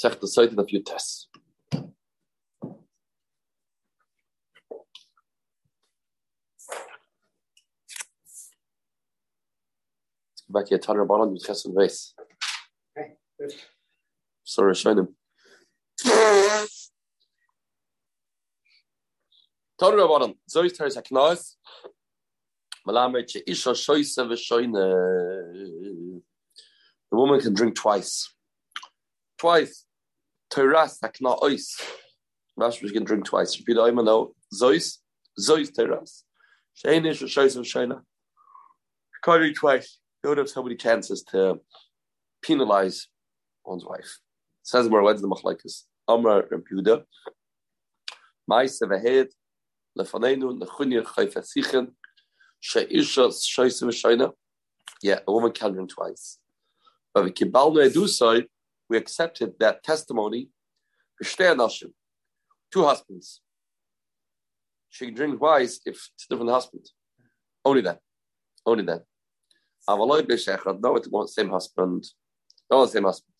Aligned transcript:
Sech 0.00 0.20
the 0.20 0.28
site 0.28 0.56
of 0.56 0.70
your 0.70 0.82
tests. 0.82 1.26
back 10.48 10.68
here, 10.68 10.78
Tanner 10.78 11.04
Balan 11.04 11.32
with 11.32 11.44
Chesed 11.44 11.74
Vase. 11.76 12.14
Okay, 12.96 13.14
good. 13.40 13.52
Sorry, 14.44 14.72
Shainim. 14.74 15.08
Tanner 19.80 20.06
Balan, 20.06 20.34
Zois 20.48 20.72
Teres 20.72 20.96
HaKnaz, 20.96 21.56
Malamed 22.86 23.28
She 23.28 23.42
Isha 23.48 23.70
Shoyse 23.70 24.16
V'Shoyne. 24.16 24.74
The 27.10 27.16
woman 27.16 27.40
can 27.40 27.52
drink 27.52 27.74
twice. 27.74 28.32
Twice. 29.38 29.87
Teras 30.50 30.98
Hakna 31.02 31.40
Ois. 31.42 31.80
Rashi 32.58 32.92
can 32.92 33.04
drink 33.04 33.24
twice. 33.24 33.58
Repeat 33.58 33.78
I 33.78 33.90
know. 33.90 34.34
Zois. 34.54 34.98
Zois 35.38 35.70
Teras. 35.70 36.22
Shein 36.76 37.06
Isha 37.06 37.24
Shoyse 37.24 37.56
V'Shoyne. 37.56 38.00
Can't 39.24 39.40
drink 39.40 39.56
twice 39.56 39.98
you 40.22 40.30
don't 40.30 40.38
have 40.38 40.48
so 40.48 40.62
many 40.62 40.74
chances 40.76 41.22
to 41.22 41.60
penalize 42.42 43.06
one's 43.64 43.84
wife. 43.84 44.18
Says 44.62 44.88
more 44.88 45.02
when's 45.02 45.22
the 45.22 45.28
machlekes. 45.28 45.84
Amra 46.08 46.42
Rebuda. 46.48 47.04
Ma'ase 48.50 48.82
v'hed 48.82 49.28
lefanenu 49.96 50.58
nechunir 50.58 51.04
chayfasichen 51.04 51.92
she'isha 52.60 53.28
shoyse 53.28 53.82
v'shayna. 53.82 54.32
Yeah, 55.02 55.20
a 55.26 55.32
woman 55.32 55.52
can 55.52 55.72
drink 55.72 55.90
twice. 55.90 56.38
But 57.14 57.24
we 57.24 57.30
kibalnu 57.30 57.88
edusoi, 57.88 58.46
we 58.88 58.96
accepted 58.96 59.54
that 59.60 59.82
testimony. 59.82 60.48
Two 62.72 62.84
husbands. 62.84 63.40
She 64.90 65.06
can 65.06 65.14
drink 65.14 65.38
twice 65.38 65.80
if 65.84 65.94
it's 65.94 66.26
a 66.26 66.34
different 66.34 66.50
husband. 66.50 66.90
Only 67.64 67.82
that. 67.82 68.00
Only 68.64 68.84
that. 68.84 69.02
No, 69.88 70.96
it's 70.96 71.08
the 71.08 71.26
same 71.26 71.50
husband. 71.50 72.04
No, 72.70 72.84
the 72.84 72.88
same 72.88 73.04
husband. 73.04 73.32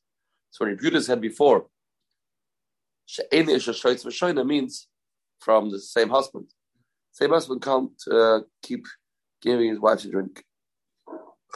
So 0.50 0.64
when 0.64 0.76
Rebuta 0.76 1.02
said 1.02 1.20
before, 1.20 1.66
means 4.44 4.88
from 5.38 5.70
the 5.70 5.78
same 5.78 6.08
husband. 6.08 6.46
Same 7.12 7.30
husband 7.30 7.62
can't 7.62 8.02
uh, 8.10 8.40
keep 8.62 8.86
giving 9.42 9.70
his 9.70 9.80
wife 9.80 10.04
a 10.04 10.10
drink. 10.10 10.44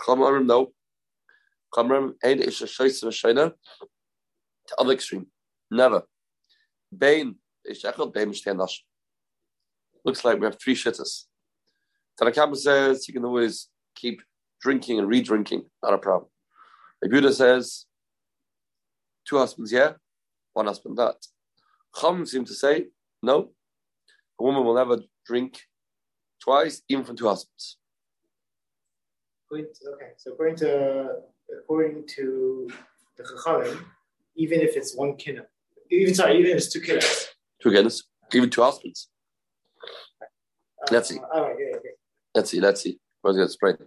No. 0.08 0.72
Chamarim, 1.74 2.14
ein 2.22 2.40
ish 2.40 2.62
shoytz 2.62 3.02
v'shoyna. 3.04 3.52
To 4.68 4.74
other 4.78 4.92
extreme. 4.92 5.26
Never. 5.70 6.02
Bain, 6.96 7.36
ish 7.68 7.82
echad, 7.82 8.12
bain 8.12 8.30
mishtei 8.30 8.56
Looks 10.04 10.24
like 10.24 10.38
we 10.38 10.46
have 10.46 10.58
three 10.60 10.74
shittas. 10.74 11.24
Tanakama 12.20 12.56
says 12.56 13.08
you 13.08 13.14
can 13.14 13.24
always 13.24 13.68
keep 13.94 14.22
drinking 14.60 14.98
and 14.98 15.08
re-drinking, 15.08 15.64
not 15.82 15.94
a 15.94 15.98
problem. 15.98 16.30
The 17.00 17.08
Buddha 17.08 17.32
says, 17.32 17.86
two 19.28 19.38
husbands, 19.38 19.72
yeah, 19.72 19.92
one 20.52 20.66
husband, 20.66 20.98
that. 20.98 21.16
Chum 21.98 22.26
seem 22.26 22.44
to 22.44 22.54
say, 22.54 22.86
no, 23.22 23.50
a 24.40 24.44
woman 24.44 24.64
will 24.64 24.74
never 24.74 24.98
drink 25.26 25.60
twice, 26.42 26.82
even 26.88 27.04
from 27.04 27.16
two 27.16 27.28
husbands. 27.28 27.78
Okay, 29.52 29.66
so 30.16 30.32
according 30.32 30.56
to 30.56 31.10
according 31.58 32.06
to 32.16 32.68
the 33.16 33.24
Chachamim, 33.24 33.84
even 34.36 34.60
if 34.60 34.76
it's 34.76 34.94
one 34.96 35.16
kinna, 35.16 35.42
even 35.90 36.14
sorry, 36.14 36.38
even 36.38 36.52
if 36.52 36.56
it's 36.58 36.72
two 36.72 36.80
kinnas, 36.80 37.26
two 37.60 37.70
kinnas, 37.70 38.02
even 38.32 38.50
two 38.50 38.62
husbands. 38.62 39.08
Uh, 40.22 40.86
let's 40.90 41.08
see. 41.08 41.18
Uh, 41.18 41.48
yeah, 41.58 41.76
yeah. 41.84 41.90
Let's 42.34 42.50
see. 42.50 42.60
Let's 42.60 42.82
see. 42.82 42.98
Where's 43.20 43.36
it 43.36 43.48
spread? 43.50 43.78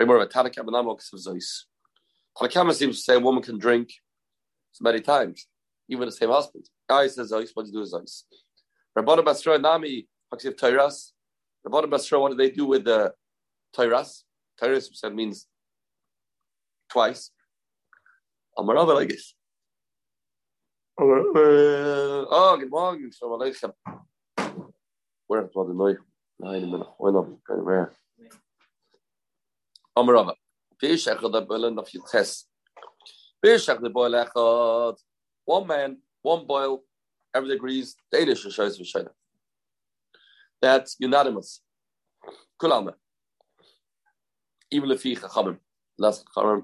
more 0.00 0.16
of 0.16 0.22
a 0.22 0.26
Tanakh 0.26 0.56
Abanamok 0.56 1.00
of 1.12 1.20
Zois. 1.20 1.64
Tanakh 2.36 2.74
seems 2.74 2.96
to 2.96 3.02
say 3.02 3.14
a 3.14 3.20
woman 3.20 3.42
can 3.42 3.58
drink 3.58 3.90
so 4.72 4.82
many 4.82 5.00
times, 5.00 5.46
even 5.88 6.06
the 6.06 6.12
same 6.12 6.30
husband. 6.30 6.68
I 6.88 7.06
says 7.06 7.30
Zois, 7.30 7.50
what 7.54 7.64
do 7.64 7.68
you 7.68 7.74
do 7.74 7.80
with 7.80 7.92
Zois? 7.92 8.22
Rabbana 8.98 9.24
Basra 9.24 9.58
Nami, 9.58 10.08
Haksiv 10.32 10.56
Tairas. 10.56 11.12
Rabbana 11.66 11.88
Basra, 11.88 12.18
what 12.20 12.30
do 12.30 12.36
they 12.36 12.50
do 12.50 12.66
with 12.66 12.84
the 12.84 13.12
Tairas? 13.76 14.22
Tairas 14.60 15.14
means 15.14 15.46
twice. 16.94 17.30
Amarava 18.56 18.94
like 18.94 19.08
this. 19.08 19.34
Oh, 20.96 22.56
good 22.56 22.70
morning. 22.70 23.10
Shalom 23.10 23.40
Aleichem. 23.40 23.72
Where 25.26 25.42
is 25.42 25.50
the 25.52 25.74
noise? 25.74 25.96
Nine 26.38 26.70
minutes. 26.70 26.90
Why 26.98 27.10
not? 27.10 27.26
Where? 27.48 27.92
Amarava. 29.98 30.34
Fish 30.80 31.06
echad 31.06 31.48
boiling 31.48 31.78
of 31.78 31.92
your 31.92 32.04
test. 32.06 32.46
Fish 33.42 33.66
echad 33.66 33.92
boil 33.92 34.12
echad. 34.12 34.96
One 35.44 35.66
man, 35.66 35.98
one 36.22 36.46
boil. 36.46 36.84
Everybody 37.34 37.56
agrees. 37.56 37.96
Danish 38.12 38.42
shows 38.42 38.78
for 38.78 38.84
China. 38.84 39.10
That's 40.62 40.94
unanimous. 41.00 41.60
Kulama. 42.60 42.94
Even 44.70 44.92
if 44.92 45.02
he 45.02 45.16
chachamim, 45.16 45.58
last 45.98 46.24
chachamim, 46.36 46.62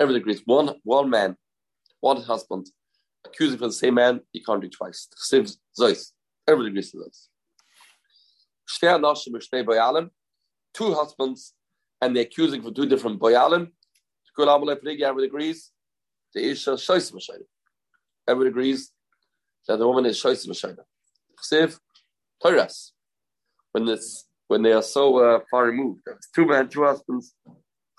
everybody 0.00 0.20
agrees. 0.20 0.42
One 0.44 0.76
one 0.84 1.10
man, 1.10 1.36
one 2.00 2.22
husband, 2.22 2.66
accusing 3.24 3.58
for 3.58 3.66
the 3.66 3.72
same 3.72 3.94
man, 3.94 4.20
he 4.32 4.42
can't 4.42 4.60
do 4.60 4.68
twice. 4.68 5.08
Zois. 5.32 6.12
Everybody 6.48 6.70
agrees 6.70 6.92
to 6.92 6.98
this. 6.98 7.28
Two 10.74 10.94
husbands 10.94 11.54
and 12.00 12.14
they're 12.14 12.24
accusing 12.24 12.62
for 12.62 12.70
two 12.70 12.86
different 12.86 13.20
boyalim. 13.20 13.70
Everyone 14.38 15.24
agrees. 15.24 15.72
The 16.34 16.50
isha 16.50 16.70
shoyis 16.72 17.12
m'shayna. 17.12 17.44
Everyone 18.28 18.48
agrees 18.48 18.92
that 19.66 19.78
the 19.78 19.86
woman 19.88 20.04
is 20.06 20.22
shoyis 20.22 20.46
m'shayna. 20.46 20.84
Chsiv 21.42 21.78
toras. 22.44 22.90
When 23.72 23.86
this 23.86 24.26
when 24.48 24.62
they 24.62 24.72
are 24.72 24.82
so 24.82 25.18
uh, 25.18 25.40
far 25.50 25.64
removed, 25.64 26.02
it's 26.06 26.30
two 26.30 26.46
men, 26.46 26.68
two 26.68 26.84
husbands, 26.84 27.34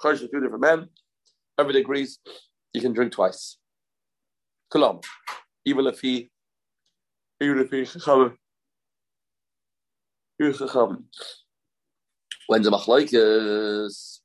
two 0.01 0.11
different 0.15 0.61
men. 0.61 0.89
Everyone 1.59 1.81
agrees 1.81 2.19
you 2.73 2.81
can 2.81 2.93
drink 2.93 3.13
twice. 3.13 3.57
Kulam, 4.71 5.03
even 5.65 5.87
if 5.87 5.99
he, 6.01 6.29
even 7.41 7.59
if 7.59 7.71
he 7.71 7.81
chachamim, 7.81 8.35
he's 10.37 10.57
chachamim. 10.57 11.03
When 12.47 12.61
the 12.61 12.69
machlokes, 12.69 14.19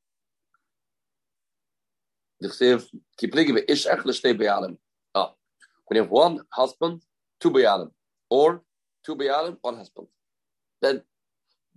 the 2.41 2.48
chsev 2.48 2.87
kipligi 3.20 3.64
ish 3.69 3.87
echle 3.87 4.12
shtei 4.19 4.38
beyalim. 4.38 4.76
Ah, 5.14 5.32
when 5.87 5.97
you 5.97 6.03
have 6.03 6.10
one 6.10 6.41
husband, 6.50 7.03
two 7.41 7.50
beyalim, 7.50 7.91
or 8.28 8.62
two 9.04 9.16
beyalim, 9.16 9.56
one 9.62 9.76
husband, 9.76 10.09
then 10.82 11.03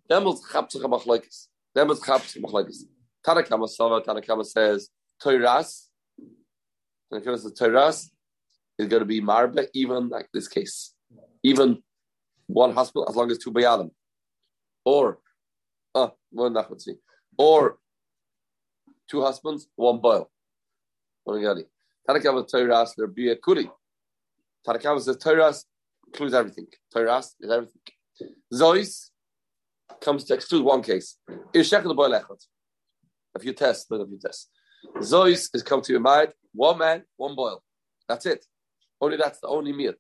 then 0.10 0.24
was 0.26 0.44
chapsach 0.52 0.82
machlokes. 0.82 1.48
Then 1.74 1.88
was 1.88 2.02
chapsach 2.02 2.42
machlokes. 2.42 2.84
Tanakama 3.26 4.46
says 4.46 4.90
Toiras. 5.24 5.88
Tanakama 7.12 7.40
says 7.40 7.54
Toiras 7.54 8.10
is 8.78 8.88
going 8.88 9.02
to 9.02 9.06
be 9.06 9.22
marbe 9.22 9.68
even 9.74 10.10
like 10.10 10.28
this 10.34 10.48
case, 10.48 10.94
even 11.44 11.82
one 12.48 12.74
husband 12.74 13.06
as 13.10 13.16
long 13.16 13.32
as 13.32 13.38
two 13.38 13.52
beyalim, 13.52 13.90
or 14.84 15.20
Oh, 15.96 16.12
one 16.30 16.54
nachmatzi. 16.54 16.98
Or 17.38 17.78
two 19.10 19.22
husbands, 19.22 19.68
one 19.76 20.00
boil. 20.00 20.30
One 21.24 21.42
Torah 21.42 22.88
there 22.98 23.08
be 23.08 23.30
a 23.30 23.36
kuri. 23.38 23.72
Tanakava 24.68 25.02
says 25.02 25.18
Torah 25.18 25.54
includes 26.06 26.34
everything. 26.34 26.68
Torah 26.94 27.20
is 27.20 27.36
everything. 27.50 27.82
Zois 28.54 29.10
comes 30.02 30.26
to 30.26 30.34
exclude 30.34 30.64
one 30.64 30.84
case. 30.84 31.18
If 31.54 31.72
you 33.44 33.54
test, 33.54 33.88
if 33.90 34.10
you 34.10 34.20
test. 34.22 34.50
Zois 34.98 35.50
is 35.54 35.64
come 35.64 35.82
to 35.82 35.92
your 35.92 36.02
mind, 36.02 36.34
one 36.54 36.78
man, 36.78 37.04
one 37.18 37.36
boil. 37.36 37.62
That's 38.08 38.26
it. 38.26 38.46
Only 39.02 39.18
that's 39.18 39.40
the 39.40 39.48
only 39.48 39.74
meat. 39.74 39.96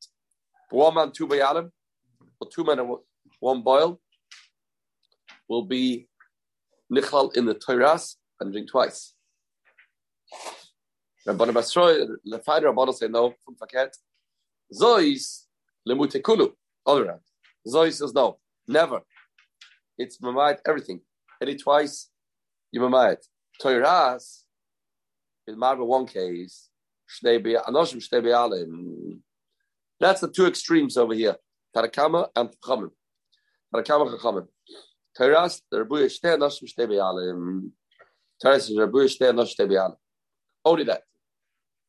One 0.69 0.95
man, 0.95 1.11
two 1.11 1.27
bayalim, 1.27 1.69
or 2.39 2.49
two 2.49 2.63
men, 2.63 2.79
and 2.79 2.89
one 3.39 3.61
boil 3.61 3.99
will 5.47 5.65
be 5.65 6.07
nichlal 6.91 7.35
in 7.35 7.45
the 7.45 7.55
Torahs 7.55 8.15
and 8.39 8.51
drink 8.51 8.69
twice. 8.69 9.13
Rabban 11.27 11.53
Basroy, 11.53 12.05
the 12.23 12.39
fighter 12.39 12.71
Rabban 12.71 12.93
say 12.93 13.07
no 13.07 13.33
from 13.43 13.55
Faket. 13.55 13.89
Zois 14.73 15.45
lemutekulu. 15.87 16.51
all 16.85 16.99
around. 16.99 17.21
Zois 17.67 17.93
says 17.93 18.13
no, 18.13 18.37
never. 18.67 19.01
It's 19.97 20.19
mamayit 20.19 20.59
everything. 20.67 21.01
Any 21.41 21.55
twice, 21.55 22.09
you 22.71 22.79
mamayit. 22.81 23.17
Torahs 23.61 24.44
in 25.47 25.57
Marva 25.57 25.85
one 25.85 26.05
case, 26.05 26.69
That's 27.21 27.41
the 30.21 30.31
two 30.33 30.47
extremes 30.47 30.97
over 30.97 31.13
here. 31.13 31.35
Tarakama 31.75 32.29
and 32.35 32.49
Chachamim. 32.49 32.89
Tarakama 33.73 34.17
Chachamim. 34.17 34.47
Teras, 35.17 35.61
the 35.71 35.79
Rabbi 35.79 36.07
Shtei 36.07 36.37
Anashim 36.37 36.67
Shtei. 36.67 36.89
Teras 38.43 38.69
is 38.69 38.77
Rabbi 38.77 38.99
Shtei 38.99 39.31
Anashim 39.31 39.69
Shtei. 39.69 39.95
Only 40.63 40.83
that. 40.85 41.03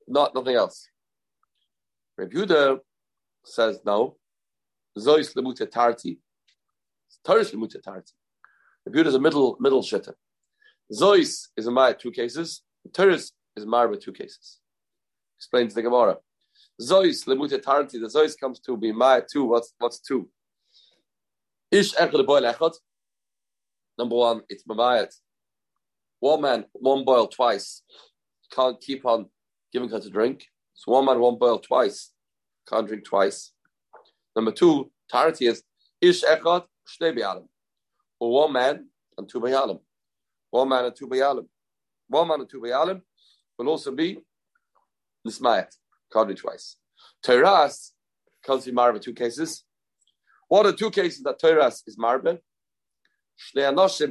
Not 0.06 0.34
nothing 0.34 0.54
else. 0.54 0.88
Yehuda 2.20 2.80
says 3.44 3.80
no. 3.84 4.16
Zois 4.98 5.34
Lemute 5.34 5.70
Tarti. 5.70 6.18
Teres 7.24 7.52
Lemute 7.52 7.82
Tarti. 7.82 8.12
Yehuda 8.88 9.06
is 9.06 9.14
a 9.14 9.20
middle 9.20 9.56
middle 9.60 9.82
shitter. 9.82 10.14
Zois 10.92 11.48
is 11.56 11.66
in 11.66 11.74
my 11.74 11.92
two 11.92 12.10
cases. 12.10 12.62
Teres 12.92 13.32
is 13.56 13.64
Marba 13.64 14.00
two 14.00 14.12
cases. 14.12 14.58
Explains 15.38 15.74
the 15.74 15.82
Gemara. 15.82 16.16
Zois 16.80 17.26
lemute 17.26 17.60
tarti. 17.62 17.98
The 17.98 18.06
Zois 18.06 18.38
comes 18.38 18.60
to 18.60 18.76
be 18.76 18.92
my 18.92 19.22
two. 19.30 19.44
What's 19.44 19.72
what's 19.78 19.98
two? 19.98 20.28
Ish 21.70 21.94
echad 21.94 22.26
boil 22.26 22.42
echad. 22.42 22.74
Number 23.98 24.16
one, 24.16 24.42
it's 24.48 24.64
mamayat. 24.64 25.12
One 26.20 26.42
man, 26.42 26.64
one 26.72 27.04
boil 27.04 27.28
twice. 27.28 27.82
Can't 28.52 28.80
keep 28.80 29.04
on 29.06 29.26
giving 29.72 29.88
her 29.88 30.00
to 30.00 30.10
drink. 30.10 30.46
So 30.74 30.92
one 30.92 31.06
man, 31.06 31.18
one 31.18 31.38
boil 31.38 31.58
twice. 31.58 32.12
Can't 32.68 32.86
drink 32.86 33.04
twice. 33.04 33.52
Number 34.34 34.52
two, 34.52 34.90
tarti 35.10 35.46
is 35.46 35.62
ish 36.00 36.22
echad 36.22 36.64
shtei 36.88 37.16
biyalim. 37.16 37.46
Or 38.20 38.32
one 38.32 38.52
man 38.52 38.88
and 39.16 39.28
two 39.28 39.40
biyalim. 39.40 39.80
One 40.50 40.68
man 40.68 40.86
and 40.86 40.96
two 40.96 41.08
biyalim. 41.08 41.46
One 42.08 42.28
man 42.28 42.40
and 42.40 42.50
two 42.50 42.60
biyalim 42.60 43.00
will 43.58 43.68
also 43.68 43.92
be 43.92 44.18
nismayat. 45.26 45.70
Do 46.12 46.34
twice. 46.34 46.76
Teras 47.24 47.90
comes 48.44 48.64
to 48.64 48.72
marba 48.72 49.00
two 49.00 49.12
cases. 49.12 49.64
What 50.48 50.66
are 50.66 50.72
two 50.72 50.90
cases 50.90 51.22
that 51.24 51.40
Teras 51.40 51.82
is 51.86 51.96
marba? 51.96 52.38
Shnei 53.36 53.72
anoshim. 53.72 54.10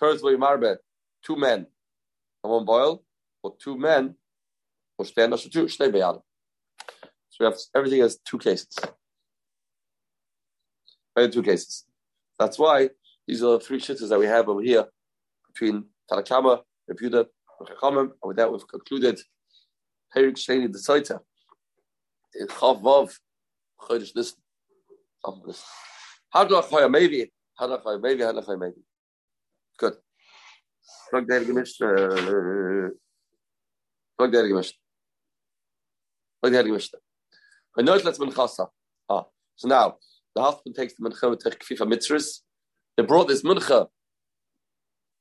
Teras 0.00 0.22
will 0.22 0.36
marba 0.36 0.76
two 1.24 1.36
men 1.36 1.66
and 2.42 2.52
one 2.52 2.64
boil, 2.64 3.02
or 3.42 3.54
two 3.58 3.78
men, 3.78 4.14
or 4.98 5.04
shnei 5.04 5.28
anoshim 5.28 5.50
two 5.50 5.66
shnei 5.66 5.92
beyadim. 5.92 6.22
So 7.30 7.36
we 7.40 7.46
have 7.46 7.56
everything 7.74 8.00
has 8.00 8.18
two 8.18 8.38
cases. 8.38 8.76
Only 11.16 11.30
two 11.30 11.42
cases. 11.42 11.84
That's 12.38 12.58
why 12.58 12.90
these 13.26 13.42
are 13.42 13.52
the 13.52 13.60
three 13.60 13.80
shittas 13.80 14.08
that 14.10 14.18
we 14.18 14.26
have 14.26 14.48
over 14.48 14.60
here 14.60 14.86
between 15.48 15.84
Tanakama, 16.10 16.62
Reputa, 16.90 17.26
with 17.60 18.36
that 18.36 18.52
we've 18.52 18.68
concluded 18.68 19.20
Perik 20.14 20.36
Sheni 20.36 20.72
the 20.72 20.78
Saita. 20.78 21.20
In 22.34 22.46
Chavav, 22.48 23.16
Chodesh 23.80 24.14
Nisan. 24.14 24.40
Hadlach 26.34 26.64
Hoya 26.64 26.88
maybe, 26.88 27.32
Hadlach 27.58 27.82
Hoya 27.82 27.98
maybe, 27.98 28.22
Hadlach 28.22 28.44
Hoya 28.44 28.58
maybe. 28.58 28.82
Good. 29.78 29.96
Plug 31.10 31.26
der 31.26 31.44
gemischt. 31.44 31.78
Plug 34.16 34.32
der 34.32 34.48
gemischt. 34.48 34.78
Plug 36.40 36.52
der 36.52 36.64
gemischt. 36.64 36.94
I 37.78 37.82
know 37.82 37.96
let's 37.96 38.18
bin 38.18 38.30
chasa. 38.30 38.68
Ah, 39.08 39.26
so 39.56 39.68
now 39.68 39.96
the 40.34 40.42
husband 40.42 40.74
takes 40.74 40.94
the 40.94 41.02
mincha 41.08 41.28
with 41.28 41.42
kfifa 41.44 41.86
mitzvahs. 41.86 42.40
They 42.96 43.02
brought 43.02 43.28
this 43.28 43.42
mincha 43.42 43.88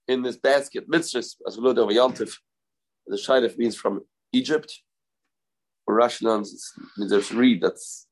in 0.08 0.22
this 0.22 0.38
basket 0.38 0.90
mitzvahs 0.90 1.36
as 1.48 1.58
we 1.58 1.64
learned 1.64 1.80
over. 1.80 1.92
The 3.08 3.18
shaydef 3.18 3.58
means 3.58 3.76
from 3.76 4.02
Egypt, 4.34 4.82
or 5.86 5.96
Russian 5.96 6.28
means 6.28 6.74
there's 7.10 7.32
reed 7.32 7.62
that's 7.62 8.08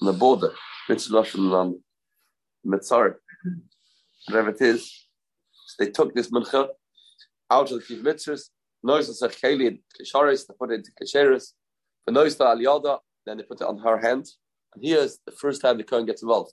on 0.00 0.06
the 0.06 0.12
border, 0.12 0.52
Mitzvah 0.88 1.26
on 1.36 1.80
Mitzar, 2.66 3.16
whatever 4.26 4.50
it 4.50 4.60
is. 4.60 5.06
So 5.66 5.84
they 5.84 5.90
took 5.90 6.14
this 6.14 6.30
mincha 6.30 6.68
out 7.50 7.70
of 7.70 7.78
the 7.80 7.94
Kiv 7.94 8.02
Mitzvahs, 8.02 8.50
noise 8.82 9.08
of 9.08 9.30
Secheli 9.30 9.66
and 9.66 9.78
Kisharis, 10.00 10.46
they 10.46 10.54
put 10.58 10.70
it 10.70 10.74
into 10.74 10.90
Kisharis, 11.00 11.52
the 12.06 12.12
noise 12.12 12.34
of 12.34 12.46
Aliyada, 12.46 12.98
then 13.26 13.36
they 13.38 13.42
put 13.42 13.60
it 13.60 13.66
on 13.66 13.78
her 13.78 13.98
hand. 13.98 14.26
And 14.74 14.84
here's 14.84 15.18
the 15.26 15.32
first 15.32 15.60
time 15.60 15.76
the 15.76 15.84
Kohen 15.84 16.06
gets 16.06 16.22
involved. 16.22 16.52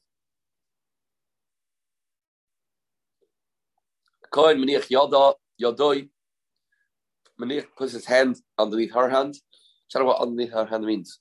Kohen 4.38 4.60
Menich 4.60 4.88
Yada, 4.92 5.34
Yadoi, 5.60 6.08
Menich 7.42 7.66
puts 7.76 7.94
his 7.94 8.06
hand 8.06 8.40
underneath 8.56 8.94
her 8.94 9.10
hand. 9.10 9.34
Tell 9.90 10.06
what 10.06 10.22
underneath 10.22 10.52
her 10.52 10.68
hand 10.68 10.86
means. 10.86 11.20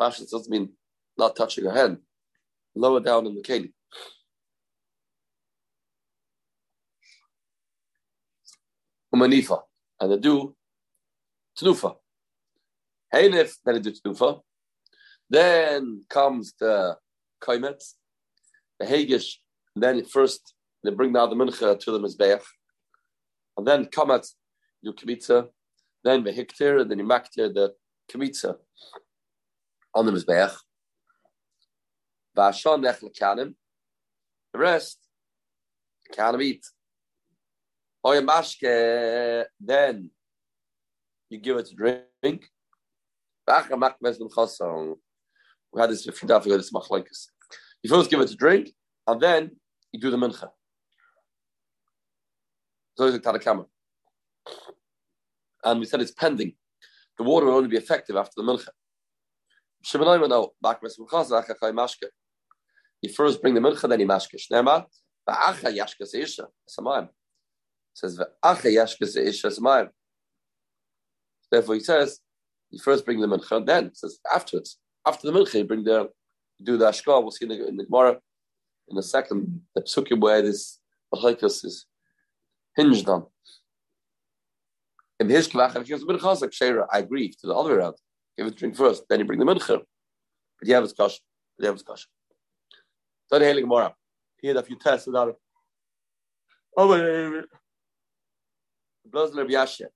Pashas 0.00 0.32
doesn't 0.32 0.50
mean 0.50 0.70
not 1.16 1.36
touching 1.36 1.62
her 1.64 1.70
hand. 1.70 1.98
Lower 2.74 2.98
down 2.98 3.24
in 3.26 3.36
the 3.36 3.42
keli. 3.42 3.72
Umanifa. 9.14 9.62
And 10.00 10.10
they 10.10 10.18
do 10.18 10.56
Tnufa. 11.56 11.94
Heinif, 13.14 13.54
then 13.64 13.74
they 13.76 13.80
do 13.80 13.92
Tnufa. 13.92 14.40
Then 15.30 16.02
comes 16.08 16.52
the 16.58 16.96
Kaimet, 17.40 17.80
the 18.80 18.86
Hagish, 18.86 19.34
then 19.76 20.04
first 20.04 20.52
they 20.82 20.90
bring 20.90 21.12
the 21.12 21.18
Mincha 21.18 21.78
to 21.78 21.90
the 21.90 21.98
Mizbeach. 21.98 22.42
And 23.56 23.66
then 23.66 23.86
Kamat, 23.86 24.30
do 24.84 24.92
Kmitza, 24.92 25.48
then 26.04 26.22
Vehiktir, 26.22 26.82
and 26.82 26.90
then 26.90 26.98
you 26.98 27.04
Maktir 27.04 27.54
the 27.54 27.74
Kmitza 28.10 28.56
on 29.94 30.06
the 30.06 30.12
Mizbeach. 30.12 30.54
Vashon 32.36 32.84
Nech 32.84 33.00
Lekanim. 33.00 33.54
The 34.52 34.58
rest, 34.58 34.98
can't 36.12 36.40
eat. 36.40 36.64
Then 38.04 38.26
you 41.28 41.38
give 41.38 41.56
it 41.56 41.66
to 41.66 41.74
drink. 41.74 42.50
We 45.72 45.80
had 45.80 45.90
this 45.90 46.06
a 46.06 46.12
few 46.12 46.28
days 46.28 46.46
ago, 46.46 46.56
this 46.56 46.72
machlokes. 46.72 47.26
You 47.82 47.90
first 47.90 48.10
give 48.10 48.20
it 48.20 48.28
to 48.28 48.36
drink, 48.36 48.70
and 49.06 49.20
then 49.20 49.50
you 49.92 50.00
do 50.00 50.10
the 50.10 50.16
mincha. 50.16 50.50
So 52.96 53.06
it's 53.06 53.16
a 53.16 53.20
tarakama. 53.20 53.66
And 55.64 55.80
we 55.80 55.86
said 55.86 56.00
it's 56.00 56.12
pending. 56.12 56.54
The 57.18 57.24
water 57.24 57.46
will 57.46 57.54
only 57.54 57.68
be 57.68 57.76
effective 57.76 58.16
after 58.16 58.32
the 58.36 58.42
mincha. 58.42 58.68
You 63.02 63.12
first 63.12 63.42
bring 63.42 63.54
the 63.54 63.60
mincha, 63.60 63.88
then 63.88 64.00
you 64.00 64.06
samayim. 66.68 67.08
says. 67.94 68.20
Therefore 71.50 71.74
he 71.74 71.80
says, 71.80 72.20
you 72.70 72.78
first 72.78 73.04
bring 73.04 73.20
the 73.20 73.26
mincha, 73.26 73.64
then 73.64 73.94
says 73.94 74.18
afterwards. 74.32 74.78
After 75.06 75.30
the 75.30 75.38
mincha, 75.38 75.54
you 75.54 75.64
bring 75.64 75.84
the, 75.84 76.08
do 76.62 76.76
the 76.76 76.86
ashka, 76.86 77.22
we'll 77.22 77.30
see 77.30 77.44
in 77.44 77.50
the, 77.50 77.68
in 77.68 77.76
the 77.76 77.84
Gemara 77.84 78.18
in 78.88 78.98
a 78.98 79.02
second, 79.02 79.62
the 79.74 79.82
psukim 79.82 80.20
where 80.20 80.42
this 80.42 80.78
Bachaikas 81.12 81.64
is 81.64 81.86
hinged 82.76 83.08
on. 83.08 83.26
A 85.18 85.24
I 85.24 86.98
agree 86.98 87.30
to 87.30 87.46
the 87.46 87.54
other 87.54 87.70
way 87.70 87.76
around. 87.76 87.94
Give 88.36 88.46
it 88.46 88.52
a 88.52 88.56
drink 88.56 88.76
first, 88.76 89.04
then 89.08 89.20
you 89.20 89.24
bring 89.24 89.38
the 89.38 89.46
mincha. 89.46 89.80
But 90.58 90.68
you 90.68 90.74
have 90.74 90.84
a 90.84 90.86
discussion. 90.86 91.20
But 91.56 91.62
you 91.62 91.66
have 91.68 91.74
a 91.74 91.78
discussion. 91.78 92.08
So 93.28 93.38
the 93.38 93.44
Heilige 93.44 93.62
Gemara. 93.62 93.94
Here, 94.40 94.56
if 94.58 94.68
you 94.68 94.76
test 94.78 95.08
it 95.08 95.16
out. 95.16 95.34
Oh, 96.76 97.42
Blazler 99.10 99.48
Biashia. 99.48 99.86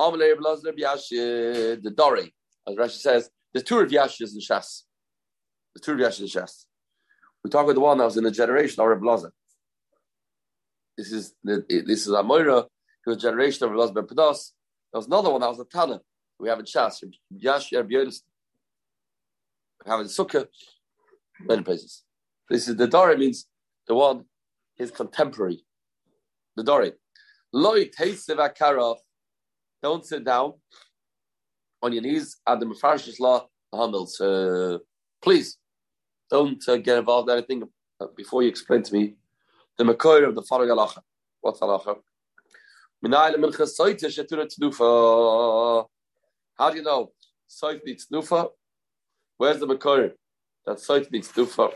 Amalei 0.00 0.34
Blazler 0.34 0.76
Biashia, 0.76 1.80
the 1.80 1.90
oh, 1.90 1.94
Dori, 1.94 2.34
as 2.66 2.74
Rashi 2.76 2.98
says, 2.98 3.30
the 3.54 3.60
two 3.60 3.78
of 3.78 3.88
Yashis 3.88 4.34
in 4.34 4.40
Shas. 4.40 4.82
The 5.74 5.80
two 5.80 5.92
of 5.92 5.98
Yashis 5.98 6.20
in 6.20 6.26
Shas. 6.26 6.64
We 7.44 7.50
talk 7.50 7.64
about 7.64 7.74
the 7.74 7.80
one 7.80 7.98
that 7.98 8.04
was 8.04 8.16
in 8.16 8.26
a 8.26 8.30
generation 8.30 8.82
of 8.82 8.98
Blaza. 8.98 9.30
This 10.96 11.12
is 11.12 11.34
the, 11.42 11.64
this 11.68 12.06
is 12.06 12.12
Amoira, 12.12 12.66
who 13.04 13.10
was 13.10 13.22
generation 13.22 13.66
of 13.66 13.72
Blaza 13.72 13.94
Ben 13.94 14.06
Pados. 14.06 14.52
There 14.92 14.98
was 14.98 15.06
another 15.06 15.30
one 15.30 15.40
that 15.40 15.48
was 15.48 15.60
a 15.60 15.64
Tana. 15.64 16.00
We 16.38 16.48
have 16.48 16.58
in 16.58 16.64
Shas, 16.64 17.02
We 17.02 17.46
have 17.46 17.62
in 20.00 20.06
Sukkah, 20.06 20.46
many 21.40 21.62
places. 21.62 22.04
This 22.50 22.68
is 22.68 22.76
the 22.76 22.86
Dori 22.86 23.16
means 23.16 23.46
the 23.86 23.94
one, 23.94 24.24
his 24.76 24.90
contemporary. 24.90 25.64
The 26.56 26.64
Dori. 26.64 26.92
Loi 27.52 27.86
Teisiv 27.86 28.96
Don't 29.82 30.04
sit 30.04 30.24
down 30.24 30.54
on 31.82 31.92
your 31.92 32.02
knees 32.02 32.36
at 32.46 32.60
the 32.60 32.66
Mefarsh's 32.66 33.18
law. 33.18 33.46
Uh, 33.72 34.78
please 35.22 35.56
don't 36.30 36.62
uh, 36.68 36.76
get 36.76 36.98
involved 36.98 37.30
in 37.30 37.38
anything 37.38 37.62
before 38.16 38.42
you 38.42 38.48
explain 38.48 38.82
to 38.82 38.92
me 38.92 39.14
the 39.78 39.84
Makor 39.84 40.28
of 40.28 40.34
the 40.34 40.42
following 40.42 40.70
halacha. 40.70 41.00
What's 41.40 41.60
halacha? 41.60 41.98
How 46.58 46.70
do 46.70 46.76
you 46.76 46.82
know 46.82 47.12
Soit 47.48 47.80
needs 47.84 48.06
Nufa? 48.12 48.48
Where's 49.38 49.58
the 49.58 49.66
Makor? 49.66 50.12
That 50.66 50.78
Soit 50.78 51.10
needs 51.10 51.32
Nufa. 51.32 51.72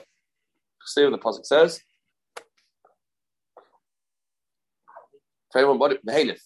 See 0.84 1.02
what 1.02 1.10
the 1.10 1.18
Pasuk 1.18 1.44
says? 1.44 1.80
Everyone, 5.54 5.78
what 5.78 6.04
Behalif. 6.04 6.40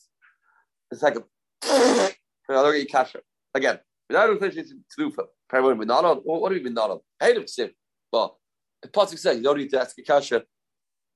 It's 0.92 1.02
like 1.02 1.16
a 1.16 1.25
another 2.49 2.85
kasha. 2.85 3.21
Again, 3.54 3.80
without 4.09 4.30
a 4.30 4.35
Nufa. 4.37 5.25
For 5.49 5.57
everyone, 5.57 5.78
we're 5.78 5.85
not 5.85 6.04
on. 6.04 6.19
What 6.19 6.49
do 6.50 6.54
we 6.54 6.62
mean 6.62 6.75
not 6.75 6.90
on? 6.90 7.00
But 7.21 8.35
the 8.83 8.88
Pasuk 8.88 9.19
says 9.19 9.37
you 9.37 9.42
don't 9.42 9.59
need 9.59 9.71
to 9.71 9.80
ask 9.80 9.97
kasha 10.07 10.45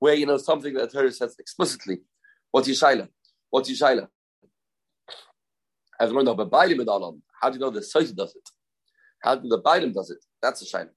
where 0.04 0.14
you 0.14 0.26
know 0.26 0.37
something 0.37 0.75
that 0.75 0.92
Torah 0.92 1.11
says 1.11 1.34
explicitly. 1.38 1.96
What's 2.50 2.68
Yishaila? 2.68 3.08
What's 3.49 3.70
Yishaila? 3.70 4.06
As 5.99 6.12
we 6.12 6.23
know, 6.23 6.34
but 6.34 6.50
how 6.52 7.49
do 7.49 7.54
you 7.54 7.61
know 7.64 7.70
the 7.70 7.82
Satan 7.82 8.14
does 8.14 8.37
it? 8.37 8.46
How 9.23 9.34
do 9.37 9.49
the 9.49 9.62
Bailim 9.62 9.94
does 9.94 10.11
it? 10.11 10.18
That's 10.42 10.61
a 10.61 10.66
shayla. 10.66 10.90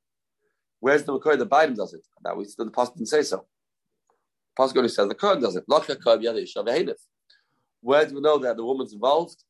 Where's 0.81 1.03
the 1.05 1.17
Makor 1.17 1.37
the 1.39 1.47
Bailim 1.47 1.75
does 1.77 1.93
it? 1.93 2.05
That 2.21 2.35
we 2.35 2.43
the 2.57 2.65
Pasuk 2.65 2.95
didn't 2.95 3.07
say 3.07 3.21
so. 3.21 3.47
Pasuk 4.59 4.75
only 4.75 4.89
says 4.89 5.07
the 5.07 5.15
Kohen 5.15 5.41
does 5.41 5.55
it. 5.55 5.63
Where 7.81 8.05
do 8.05 8.15
we 8.15 8.21
know 8.21 8.37
that 8.39 8.57
the 8.57 8.65
woman's 8.65 8.91
involved? 8.91 9.41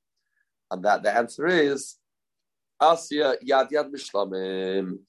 And 0.69 0.85
that 0.85 1.01
the 1.01 1.17
answer 1.17 1.47
is 1.47 1.97
Asya 2.79 3.37
Yad 3.43 3.71
Yad 3.71 3.91
Mishlamim. 3.91 4.99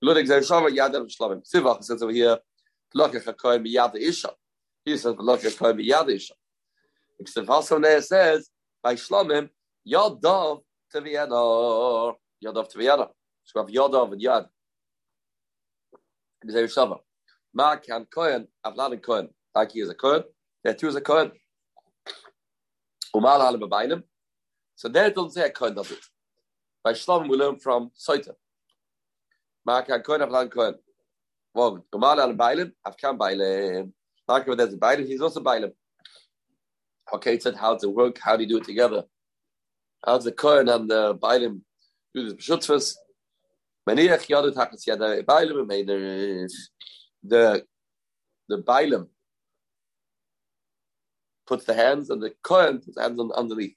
Ludwig 0.00 0.26
Zershava 0.26 0.68
Yad 0.68 0.92
Yad 0.94 1.06
Mishlamim. 1.08 1.42
Sivach 1.52 1.82
says 1.82 2.00
over 2.04 2.12
here, 2.12 2.38
Lokach 2.96 3.24
HaKohen 3.24 3.66
Miyad 3.66 3.96
Isha. 3.96 4.30
He 4.84 4.96
says, 4.96 5.14
Lokach 5.14 5.56
HaKohen 5.56 5.80
Miyad 5.80 6.10
Isha. 6.10 6.34
The 7.34 7.44
also 7.48 7.78
there 7.78 8.00
says, 8.00 8.50
by 8.82 8.94
Shlamim, 8.94 9.50
Yadav 9.86 10.60
Teviana. 10.94 12.14
Yadav 12.44 12.72
Teviana. 12.72 13.08
So 13.44 13.62
we 13.62 13.74
have 13.74 13.90
Yadav 13.90 14.12
and 14.12 14.22
Yad. 14.22 14.46
Zeh 16.46 16.64
Shava. 16.64 16.98
Ma 17.52 17.76
kan 17.76 18.06
Kohen, 18.12 18.48
Avlan 18.64 18.92
and 18.92 19.02
Kohen. 19.02 19.28
Like 19.54 19.72
he 19.72 19.80
is 19.80 19.90
a 19.90 19.94
Kohen. 19.94 20.22
There 20.64 20.74
too 20.74 20.88
is 20.88 20.96
a 20.96 21.00
Kohen. 21.00 21.32
Umal 23.14 23.40
Halim 23.40 23.60
Abainim. 23.60 24.02
So 24.76 24.88
there 24.88 25.06
it 25.06 25.14
doesn't 25.14 25.32
say 25.32 25.42
a 25.42 25.50
Kohen 25.50 25.74
does 25.74 25.90
it. 25.90 25.98
By 26.82 26.92
Shlomim 26.92 27.28
we 27.28 27.36
learn 27.36 27.58
from 27.58 27.90
Soita. 27.90 28.32
Ma 29.66 29.82
kan 29.82 30.00
Kohen, 30.02 30.22
Avlan 30.22 30.50
Kohen. 30.50 30.74
Well, 31.54 31.84
Umal 31.92 32.18
Halim 32.18 32.36
Bailim, 32.38 32.72
Avkan 32.86 33.18
Bailim. 33.18 33.92
Like 34.28 34.46
there's 34.46 34.74
a 34.74 34.78
Bailim, 34.78 35.06
he's 35.06 35.20
also 35.20 35.40
Bailim. 35.40 35.72
Okay, 37.12 37.38
said 37.38 37.56
how 37.56 37.76
to 37.76 37.88
work, 37.88 38.18
how 38.22 38.36
do 38.36 38.44
you 38.44 38.48
do 38.48 38.58
it 38.58 38.64
together? 38.64 39.04
How 40.06 40.14
does 40.14 40.24
the 40.24 40.32
Kohen 40.32 40.68
and 40.68 40.88
the 40.88 41.14
Bailim 41.16 41.60
do 42.14 42.24
this 42.24 42.34
Beshutzvus? 42.34 42.94
Maniach 43.88 44.26
Yadu 44.28 44.52
Tachas 44.54 44.86
Yada 44.86 45.22
Bailim 45.24 45.66
made 45.66 45.88
the 45.88 47.64
the 48.48 48.58
Bailim 48.62 49.08
puts 51.46 51.64
the 51.64 51.74
hands 51.74 52.10
and 52.10 52.22
the 52.22 52.32
Kohen 52.44 52.78
puts 52.78 52.94
the 52.94 53.02
hands 53.02 53.18
on, 53.18 53.32
underneath. 53.32 53.74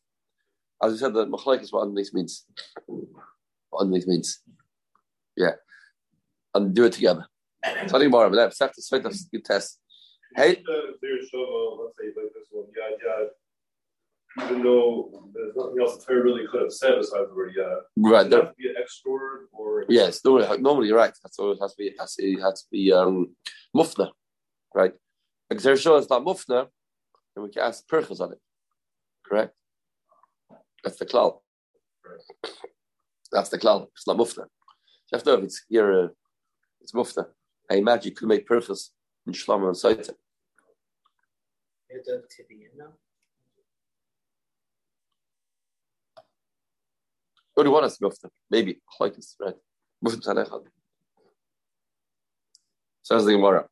As 0.81 0.93
I 0.93 0.97
said, 0.97 1.13
the 1.13 1.25
Machlaik 1.25 1.61
is 1.61 1.71
what 1.71 1.81
underneath 1.81 2.13
means. 2.13 2.45
What 2.85 3.81
underneath 3.81 4.07
means. 4.07 4.41
Yeah. 5.35 5.53
And 6.53 6.75
do 6.75 6.85
it 6.85 6.93
together. 6.93 7.25
Something 7.87 8.11
more 8.11 8.25
of 8.25 8.33
that. 8.33 8.53
Have 8.59 8.73
to 8.73 9.39
test. 9.39 9.79
Hey. 10.35 10.63
Let's 10.67 10.99
say 10.99 12.07
like 12.15 12.33
this 12.33 12.47
one. 12.51 12.65
Even 14.41 14.63
though 14.63 15.29
there's 15.33 15.55
nothing 15.55 15.79
else 15.79 15.97
the 15.97 16.05
Torah 16.05 16.23
really 16.23 16.47
could 16.51 16.61
have 16.61 16.71
said 16.71 16.95
besides 16.97 17.29
the 17.29 17.35
word 17.35 17.53
yad. 17.55 17.81
Right. 17.97 18.25
It 18.25 18.31
have 18.31 18.49
to 18.49 18.55
be 18.57 18.69
an 18.69 18.75
extra 18.81 19.11
word 19.11 19.47
or? 19.51 19.85
Yes, 19.87 20.21
normally, 20.25 20.57
normally 20.57 20.87
you're 20.87 20.97
right. 20.97 21.13
That's 21.21 21.37
all 21.37 21.51
it 21.51 21.59
has 21.61 21.73
to 21.73 21.77
be. 21.77 21.85
It 21.85 21.99
has 21.99 22.15
to, 22.15 22.23
it 22.25 22.41
has 22.41 22.63
to 22.63 22.67
be 22.71 22.91
um, 22.91 23.35
mufna, 23.75 24.09
right? 24.73 24.93
Exertion 25.51 25.93
is 25.93 26.09
not 26.09 26.23
mufna, 26.25 26.67
and 27.35 27.45
we 27.45 27.51
can 27.51 27.61
ask 27.61 27.87
perchas 27.87 28.21
on 28.21 28.31
it. 28.31 28.39
Correct. 29.23 29.53
That's 30.83 30.97
the 30.97 31.05
cloud. 31.05 31.37
That's 33.31 33.49
the 33.49 33.59
cloud. 33.59 33.87
It's 33.95 34.07
not 34.07 34.17
mufna. 34.17 34.45
You 34.45 35.13
have 35.13 35.23
to 35.23 35.29
know 35.29 35.37
if 35.37 35.43
it's 35.43 35.63
here. 35.69 36.05
Uh, 36.05 36.07
it's 36.81 36.91
mufna. 36.91 37.27
I 37.69 37.75
imagine 37.75 38.09
you 38.09 38.15
could 38.15 38.27
make 38.27 38.47
perchas 38.47 38.89
in 39.25 39.33
Shlomo 39.33 39.67
and 39.67 39.75
Saita. 39.75 40.13
What 47.53 47.63
do 47.63 47.69
you 47.69 47.73
want 47.73 47.85
us 47.85 47.97
to 47.97 48.05
mufta? 48.05 48.29
Maybe 48.49 48.81
like 48.99 49.15
this, 49.15 49.35
right? 49.39 49.55
Mufta 50.03 50.25
tanechad. 50.25 50.65
Says 53.03 53.25
the 53.25 53.33
Gemara. 53.33 53.67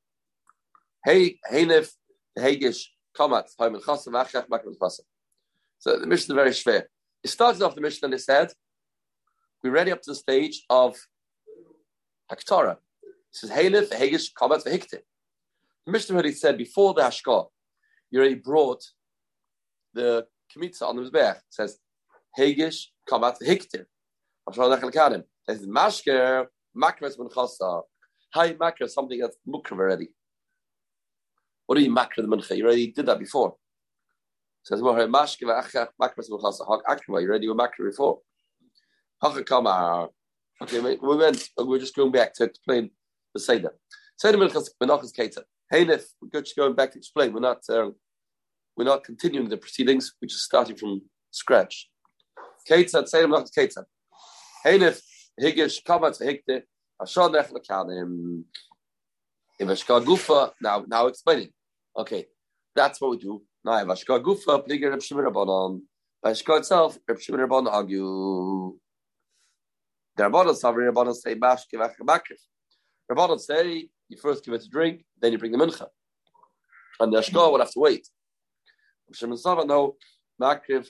Hey, 1.04 1.40
Heinef, 1.52 1.92
Hegish, 2.38 2.84
Kamat, 3.18 3.50
Haimel 3.60 3.82
Chasam, 3.82 4.14
Achach, 4.14 4.48
Makram 4.48 4.78
Chasam. 4.78 5.02
So 5.80 5.98
the 5.98 6.06
mission 6.06 6.32
is 6.32 6.36
very 6.36 6.52
schwer. 6.52 6.84
It 7.24 7.30
started 7.30 7.62
off 7.64 7.76
the 7.76 7.82
mission 7.82 8.06
and 8.06 8.14
it 8.14 8.22
said, 8.22 8.52
we're 9.64 9.72
ready 9.72 9.92
up 9.92 10.02
to 10.04 10.12
the 10.12 10.16
stage 10.16 10.64
of 10.70 10.96
Haktara. 12.32 12.78
Says, 13.32 13.50
Heinef, 13.50 13.90
Hegish, 13.90 14.30
Vehikte. 14.38 15.00
The 15.86 15.92
Mishnah 15.92 16.16
already 16.16 16.34
said 16.34 16.58
before 16.58 16.94
the 16.94 17.02
Hashkah, 17.02 17.48
you 18.12 18.20
already 18.20 18.36
brought 18.36 18.84
the 19.94 20.28
Kemitza 20.54 20.84
on 20.84 20.98
the 20.98 21.04
Mizbeach. 21.04 21.38
It 21.38 21.44
says, 21.50 21.80
Hegish, 22.38 22.88
Kamat, 23.10 23.38
Hiktir. 23.42 23.86
It 24.48 25.30
says, 25.50 25.66
Mashker, 25.66 26.46
Makras, 26.78 27.18
Ben 27.18 27.30
Chasa. 27.30 27.84
Hi, 28.34 28.54
Makra, 28.54 28.90
something 28.90 29.20
that's 29.20 29.38
Mukra 29.48 29.72
already. 29.72 30.10
What 31.66 31.78
do 31.78 31.84
you 31.84 31.92
Makra 31.92 32.18
the 32.18 32.24
Mincha? 32.24 32.58
You 32.58 32.66
already 32.66 32.92
did 32.92 33.06
that 33.06 33.20
before. 33.20 33.56
Says, 34.64 34.82
Mashker, 34.82 35.46
Makras, 35.46 36.30
Ben 36.30 36.40
Chasa. 36.40 36.68
Hak 36.68 36.82
Akra, 36.88 37.22
you 37.22 37.30
already 37.30 37.48
were 37.48 37.56
Makra 37.56 37.90
before. 37.90 38.20
Hak 39.22 40.10
Okay, 40.62 40.80
we 40.80 40.96
went, 41.18 41.50
we're 41.58 41.80
just 41.80 41.96
going 41.96 42.12
back 42.12 42.34
to 42.36 42.44
explain 42.44 42.92
the 43.34 43.40
Seder. 43.40 43.74
Seder 44.18 44.38
Menachas 44.38 44.70
Keita. 44.82 45.44
Hainif, 45.72 46.04
we're 46.22 46.42
just 46.42 46.56
going 46.56 46.76
back 46.76 46.92
to 46.92 46.98
explain. 46.98 47.34
We're 47.34 47.40
not 47.40 47.62
uh, 47.70 47.92
we're 48.76 48.86
not 48.86 49.04
continuing 49.04 49.48
the 49.48 49.58
proceedings. 49.58 50.14
We're 50.22 50.28
just 50.28 50.44
starting 50.44 50.76
from 50.76 51.02
scratch. 51.32 51.90
Say 52.66 52.84
them 52.84 53.32
not 53.32 53.48
Ketzad. 53.58 53.86
Hainif, 54.66 55.02
Higish, 55.40 55.82
Hikte, 55.84 56.64
Hashon 57.02 57.34
Nech. 57.34 58.44
If 59.60 59.68
Gufa, 59.68 60.52
now 60.62 60.84
now 60.88 61.08
explaining. 61.08 61.50
Okay, 61.98 62.26
that's 62.76 63.00
what 63.00 63.12
we 63.12 63.18
do. 63.18 63.42
Now 63.64 63.78
if 63.78 63.88
Ashka 63.88 64.22
Gufa, 64.22 64.68
Pliger 64.68 64.92
Reb 64.92 65.02
Shimon 65.02 65.26
Rabbanon. 65.26 65.82
Ashka 66.26 66.60
itself, 66.60 66.98
Reb 67.08 67.20
Shimon 67.20 67.48
Rabbanon 67.48 67.72
argue. 67.72 68.78
The 70.16 70.24
Rabbanon 70.24 70.60
Savri 70.62 70.92
Rabbanon 70.92 71.16
say 71.16 71.36
Mashke. 71.36 71.78
Rabbanon 73.10 73.40
say 73.40 73.90
you 74.10 74.18
first 74.18 74.44
give 74.44 74.54
it 74.54 74.64
a 74.64 74.70
drink, 74.70 75.06
then 75.22 75.32
you 75.32 75.38
bring 75.38 75.54
the 75.54 75.58
mincha. 75.58 75.88
And 77.00 77.14
the 77.14 77.20
ashkar 77.20 77.52
will 77.52 77.60
have 77.60 77.72
to 77.72 77.80
wait. 77.80 78.08
Shimon 79.14 79.38
Sava, 79.38 79.66
no, 79.66 79.96
makriv, 80.42 80.88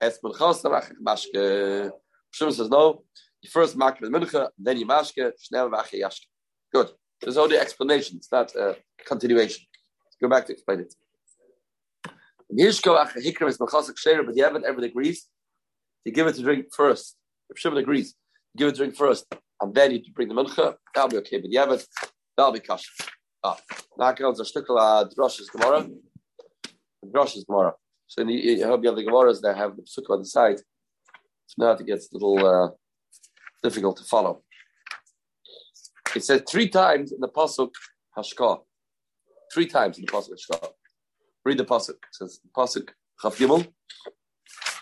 es 0.00 0.18
minchas, 0.22 0.62
mashke. 1.02 1.90
Shimon 2.32 2.52
says, 2.52 2.68
no, 2.68 3.04
you 3.40 3.50
first 3.50 3.76
makriv 3.78 4.00
the 4.00 4.08
mincha, 4.08 4.48
then 4.58 4.76
you 4.78 4.86
mashke, 4.86 5.32
shnel 5.40 5.70
vache 5.70 6.00
yashke. 6.02 6.26
Good. 6.72 6.90
There's 7.20 7.36
only 7.36 7.56
explanations, 7.56 8.28
not 8.30 8.54
a 8.54 8.76
continuation. 9.06 9.64
Let's 10.04 10.16
go 10.20 10.28
back 10.28 10.46
to 10.46 10.52
explain 10.52 10.80
it. 10.80 10.94
But 12.48 12.58
you 14.36 14.44
haven't 14.44 14.64
everything 14.64 14.90
agrees. 14.90 15.26
You 16.04 16.12
give 16.12 16.26
it 16.26 16.34
to 16.34 16.42
drink 16.42 16.66
first. 16.74 17.16
If 17.50 17.58
Shimon 17.58 17.78
agrees, 17.78 18.14
you 18.54 18.58
give 18.58 18.68
it 18.68 18.72
to 18.72 18.78
drink 18.78 18.96
first, 18.96 19.26
and 19.60 19.74
then 19.74 19.90
you 19.90 20.00
bring 20.14 20.28
the 20.28 20.34
mincha, 20.34 20.76
that'll 20.94 21.10
be 21.10 21.16
okay. 21.18 21.38
But 21.40 21.50
you 21.50 21.58
have 21.58 21.70
it 21.70 21.86
That'll 22.36 22.52
be 22.52 22.60
kasha. 22.60 22.90
Ah, 23.42 23.56
now 23.96 24.12
comes 24.12 24.40
a 24.40 24.44
shtickle 24.44 24.78
uh, 24.78 25.08
drushes 25.08 25.50
Gemara. 25.50 25.88
Drushes 27.04 27.46
Gemara. 27.46 27.72
So 28.06 28.22
in 28.22 28.28
the, 28.28 28.34
you 28.34 28.62
have 28.64 28.82
the 28.82 28.88
Gemaras 28.88 29.40
that 29.40 29.56
have 29.56 29.76
the 29.76 29.82
psukkah 29.82 30.10
on 30.10 30.18
the 30.20 30.26
side. 30.26 30.58
So 31.46 31.64
now 31.64 31.70
it 31.70 31.86
gets 31.86 32.12
a 32.12 32.14
little 32.14 32.46
uh, 32.46 32.70
difficult 33.62 33.96
to 33.98 34.04
follow. 34.04 34.42
It 36.14 36.24
says 36.24 36.42
three 36.48 36.68
times 36.68 37.12
in 37.12 37.20
the 37.20 37.28
pasuk 37.28 37.70
hashka. 38.16 38.60
Three 39.52 39.66
times 39.66 39.98
in 39.98 40.04
the 40.04 40.12
pasuk 40.12 40.32
hashka. 40.32 40.68
Read 41.44 41.58
the 41.58 41.64
pasuk. 41.64 41.90
It 41.90 42.12
says 42.12 42.40
pasuk 42.56 42.90
chaf 43.20 43.40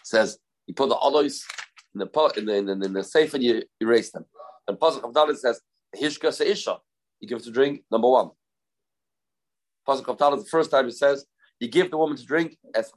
says 0.02 0.38
you 0.66 0.74
put 0.74 0.88
the 0.88 0.96
alois 0.96 1.44
in 1.94 2.00
the 2.00 2.32
in 2.36 2.46
the 2.46 2.54
in 2.54 2.66
the, 2.66 2.86
in 2.86 2.92
the 2.92 3.04
safe 3.04 3.32
and 3.34 3.44
you 3.44 3.62
erase 3.80 4.10
them. 4.10 4.24
And 4.66 4.78
pasuk 4.78 5.02
Avdalit 5.02 5.36
says 5.36 5.60
hishka 5.96 6.28
seisha 6.28 6.78
you 7.24 7.28
give 7.28 7.42
to 7.42 7.50
drink, 7.50 7.82
number 7.90 8.08
one. 8.08 8.30
Pasuk 9.88 10.18
Talis, 10.18 10.44
the 10.44 10.48
first 10.50 10.70
time 10.70 10.86
it 10.86 10.92
says, 10.92 11.26
you 11.60 11.68
give 11.68 11.90
the 11.90 11.96
woman 11.96 12.16
to 12.16 12.24
drink, 12.24 12.56
as 12.74 12.92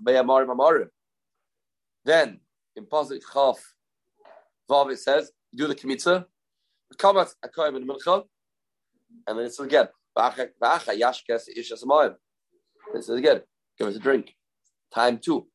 Then, 2.06 2.40
in 2.76 2.86
Pasuk 2.86 3.22
Chaf 3.34 3.74
Vav 4.70 4.92
it 4.92 5.00
says, 5.00 5.32
do 5.56 5.68
the 5.68 5.76
Kmitza, 5.76 6.26
Kamat 6.98 7.34
Akoyim 7.46 7.78
in 7.78 7.88
Mincha, 7.88 8.24
and 9.26 9.40
then 9.40 9.46
it 9.46 9.54
says 9.54 9.66
again, 9.66 9.88
V'acha 10.18 10.50
Yashkes 10.62 11.48
Ishas 11.58 11.84
Mayim. 11.84 12.16
It 12.94 13.04
says 13.04 13.18
again, 13.18 13.42
give 13.78 13.88
us 13.88 13.96
a 13.96 14.00
drink. 14.00 14.36
Time 14.94 15.20
two. 15.20 15.48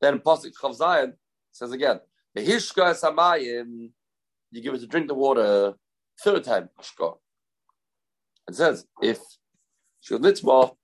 Then 0.00 0.18
Pasuk 0.18 0.52
Chav 0.58 0.74
Zion 0.74 1.14
says 1.50 1.72
again, 1.72 2.00
Behishka 2.36 2.94
Samayim, 2.98 3.90
you 4.52 4.62
give 4.62 4.74
us 4.74 4.82
a 4.82 4.86
drink 4.86 5.10
of 5.10 5.16
water. 5.16 5.74
Third 6.22 6.44
time. 6.44 6.68
It 8.48 8.54
says, 8.54 8.86
if 9.02 9.18
she 10.00 10.16
more, 10.42 10.76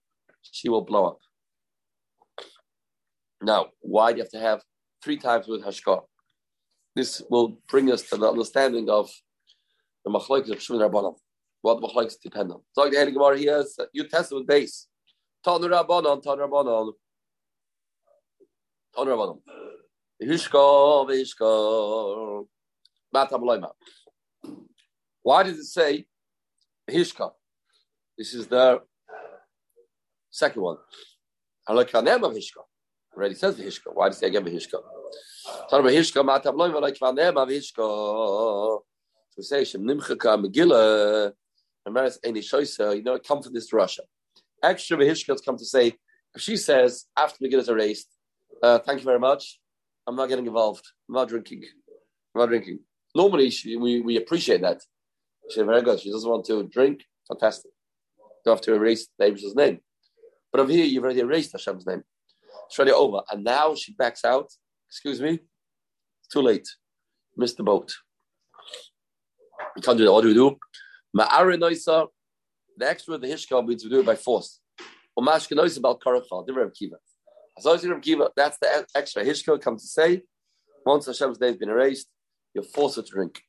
she 0.43 0.69
will 0.69 0.81
blow 0.81 1.07
up. 1.07 1.19
Now, 3.43 3.67
why 3.81 4.13
do 4.13 4.19
you 4.19 4.25
have 4.25 4.33
to 4.33 4.41
have 4.41 4.63
three 5.05 5.19
times 5.19 5.47
with 5.47 5.63
Hashka? 5.63 6.03
This 6.97 7.23
will 7.31 7.59
bring 7.69 7.93
us 7.93 8.03
to 8.05 8.17
the 8.17 8.29
understanding 8.29 8.89
of 8.89 9.11
the 10.05 10.11
Machlokes 10.11 10.51
of 10.51 10.61
Shimon 10.61 10.83
Rabbanim. 10.83 11.15
What 11.61 11.81
the 11.81 11.87
Machlokes 11.87 12.15
depend 12.21 12.51
on. 12.51 12.61
So 12.73 12.89
the 12.89 12.97
Heilige 12.97 13.13
Gemara 13.13 13.39
here 13.39 13.59
is 13.59 13.79
you 13.93 14.09
test 14.09 14.33
with 14.33 14.47
base. 14.47 14.87
Tan 15.45 15.61
Rabbanon, 15.61 16.23
Tan 16.23 16.39
Rabbanon. 16.39 16.93
Tan 18.97 19.07
Rabbanon. 19.07 19.41
Hishka, 20.21 21.07
Vishka. 21.07 22.45
Why 25.23 25.43
does 25.43 25.59
it 25.59 25.65
say 25.65 26.07
Hishka? 26.91 27.31
This 28.17 28.35
is 28.35 28.47
the 28.47 28.81
second 30.31 30.63
one. 30.63 30.77
Halakanem 31.69 32.23
of 32.23 32.33
Hishka. 32.33 32.63
Already 33.17 33.35
says 33.35 33.57
the 33.57 33.65
Hishka. 33.65 33.93
Why 33.93 34.09
does 34.09 34.17
it 34.17 34.21
say 34.21 34.27
again 34.29 34.45
Hishka? 34.45 34.79
About 35.73 35.91
Hishka, 35.91 36.23
like 36.81 36.99
Vanem 36.99 37.37
of 37.37 37.49
Hishka. 37.49 37.77
So 37.77 38.83
say 39.39 39.65
Shem 39.65 39.83
Nimchaka 39.83 40.45
Megillah. 40.45 41.33
Remember, 41.87 42.13
any 42.25 42.41
Shoisa, 42.41 42.97
you 42.97 43.03
know, 43.03 43.15
it 43.15 43.25
comes 43.27 43.47
from 43.47 43.55
this 43.55 43.73
Russia. 43.73 44.03
Extra 44.63 44.99
Hishka 44.99 45.33
has 45.33 45.41
come 45.41 45.57
to 45.57 45.65
say, 45.65 45.95
if 46.35 46.43
she 46.43 46.57
says 46.57 47.07
after 47.17 47.45
Megillah 47.45 47.61
is 47.61 47.69
erased, 47.69 48.09
uh, 48.63 48.79
thank 48.81 48.99
you 49.01 49.05
very 49.05 49.21
much. 49.21 49.61
I'm 50.07 50.17
not 50.17 50.29
getting 50.29 50.47
involved. 50.47 50.85
I'm 51.09 51.15
not 51.15 51.29
drinking. 51.29 51.65
I'm 52.35 52.41
not 52.41 52.49
drinking. 52.49 52.81
Normally, 53.15 53.51
she, 53.51 53.77
we, 53.77 54.01
we 54.01 54.17
appreciate 54.17 54.63
that. 54.63 54.81
She's 55.51 55.65
very 55.65 55.83
good. 55.83 56.01
She 56.01 56.11
doesn't 56.11 56.29
want 56.29 56.45
to 56.47 56.63
drink. 56.65 57.05
Fantastic. 57.27 57.71
You 58.45 58.51
have 58.51 58.61
to 58.63 58.75
erase 58.75 59.09
Abel's 59.21 59.55
name. 59.55 59.81
But 60.53 60.61
over 60.61 60.73
here, 60.73 60.85
you've 60.85 61.05
already 61.05 61.21
erased 61.21 61.53
Hashem's 61.53 61.87
name. 61.87 62.03
It's 62.67 62.79
already 62.79 62.93
over. 62.93 63.23
And 63.31 63.45
now 63.45 63.75
she 63.75 63.93
backs 63.93 64.25
out. 64.25 64.51
Excuse 64.89 65.21
me. 65.21 65.41
It's 66.21 66.29
too 66.33 66.43
late. 66.43 66.69
Missed 67.37 67.57
the 67.57 67.63
boat. 67.63 67.95
We 69.77 69.83
can't 69.83 69.99
do 69.99 70.05
that. 70.05 70.13
What 70.13 70.23
do 70.23 70.29
we 70.29 70.35
do? 70.35 70.57
Ma'arinoisa, 71.17 72.09
the 72.77 72.89
extra, 72.89 73.19
the 73.19 73.27
hishka, 73.27 73.67
means 73.67 73.85
we 73.85 73.91
do 73.91 74.01
it 74.01 74.07
by 74.07 74.17
force. 74.17 74.61
Umashkinoisa 75.19 75.79
about 75.79 76.01
karacha, 76.01 76.47
the 76.47 76.53
Reb 76.53 76.75
Kiva. 76.75 76.97
As 77.57 77.65
long 77.65 77.75
as 77.75 77.87
Reb 77.87 78.03
Kiva, 78.03 78.31
that's 78.37 78.59
the 78.59 78.87
extra. 78.95 79.25
Hishka 79.25 79.61
comes 79.61 79.83
to 79.83 79.89
say, 79.89 80.23
once 80.85 81.07
Hashem's 81.07 81.41
name 81.41 81.51
has 81.51 81.57
been 81.57 81.71
erased, 81.71 82.09
you're 82.59 82.65
forced 82.65 82.97
to 82.97 83.03
drink. 83.03 83.43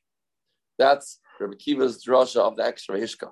That's 0.78 1.18
Rabbi 1.40 1.54
Kiva's 1.54 2.04
drasha 2.04 2.40
of 2.40 2.56
the 2.56 2.64
extra 2.64 2.96
Hishka. 2.96 3.30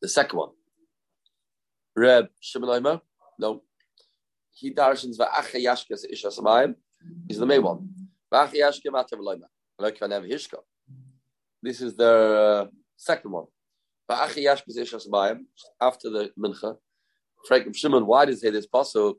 The 0.00 0.08
second 0.08 0.38
one. 0.38 0.50
Reb 1.96 2.26
Shimon 2.40 3.00
no. 3.38 3.62
He 4.52 4.72
darshans 4.72 5.18
va'acha 5.18 5.58
yashkas 5.68 6.04
isha 6.08 6.28
samayim. 6.28 6.76
He's 7.26 7.38
the 7.38 7.46
main 7.46 7.62
one. 7.62 7.88
Va'acha 8.32 8.54
yashka 8.54 8.86
matav 8.86 9.18
loima. 9.18 9.48
Like 9.78 9.98
Hishka. 9.98 10.58
This 11.62 11.80
is 11.80 11.96
the 11.96 12.66
uh, 12.66 12.66
second 12.96 13.32
one. 13.32 13.46
Va'acha 14.08 14.42
yashkas 14.48 14.78
isha 14.78 14.96
samayim. 14.96 15.40
After 15.80 16.08
the 16.08 16.30
mincha. 16.38 16.76
Frank 17.48 17.74
Shimon, 17.76 18.06
why 18.06 18.24
did 18.26 18.34
he 18.34 18.40
say 18.40 18.50
this? 18.50 18.66
It 18.72 19.16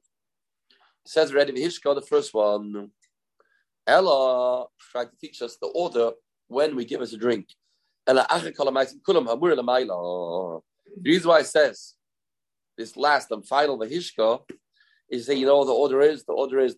says 1.06 1.32
already 1.32 1.54
Hishka, 1.54 1.94
the 1.94 2.02
first 2.02 2.34
one. 2.34 2.92
Ella 3.88 4.66
tried 4.92 5.06
to 5.06 5.18
teach 5.20 5.42
us 5.42 5.58
the 5.62 5.68
order 5.68 6.12
when 6.48 6.76
we 6.76 6.84
give 6.86 7.02
us 7.02 7.14
a 7.14 7.18
drink. 7.18 7.48
The 8.06 8.26
reason 11.04 11.30
why 11.30 11.40
it 11.40 11.46
says 11.46 11.94
this 12.78 12.96
last 12.98 13.32
and 13.32 13.46
final 13.48 13.80
Vahishka 13.80 14.42
is 15.10 15.26
that 15.26 15.38
you 15.38 15.46
know 15.46 15.64
the 15.64 15.72
order 15.72 16.02
is 16.02 16.26
the 16.26 16.34
order 16.34 16.60
is 16.60 16.76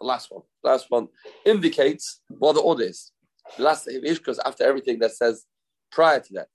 the 0.00 0.06
last 0.06 0.30
one. 0.30 0.42
The 0.62 0.70
last 0.70 0.86
one 0.88 1.08
indicates 1.44 2.20
what 2.28 2.54
the 2.54 2.60
order 2.60 2.84
is. 2.84 3.12
The 3.56 3.64
last 3.64 3.86
Vahishka 3.86 4.28
is 4.28 4.38
after 4.44 4.64
everything 4.64 5.00
that 5.00 5.12
says 5.12 5.44
prior 5.90 6.20
to 6.20 6.32
that. 6.34 6.48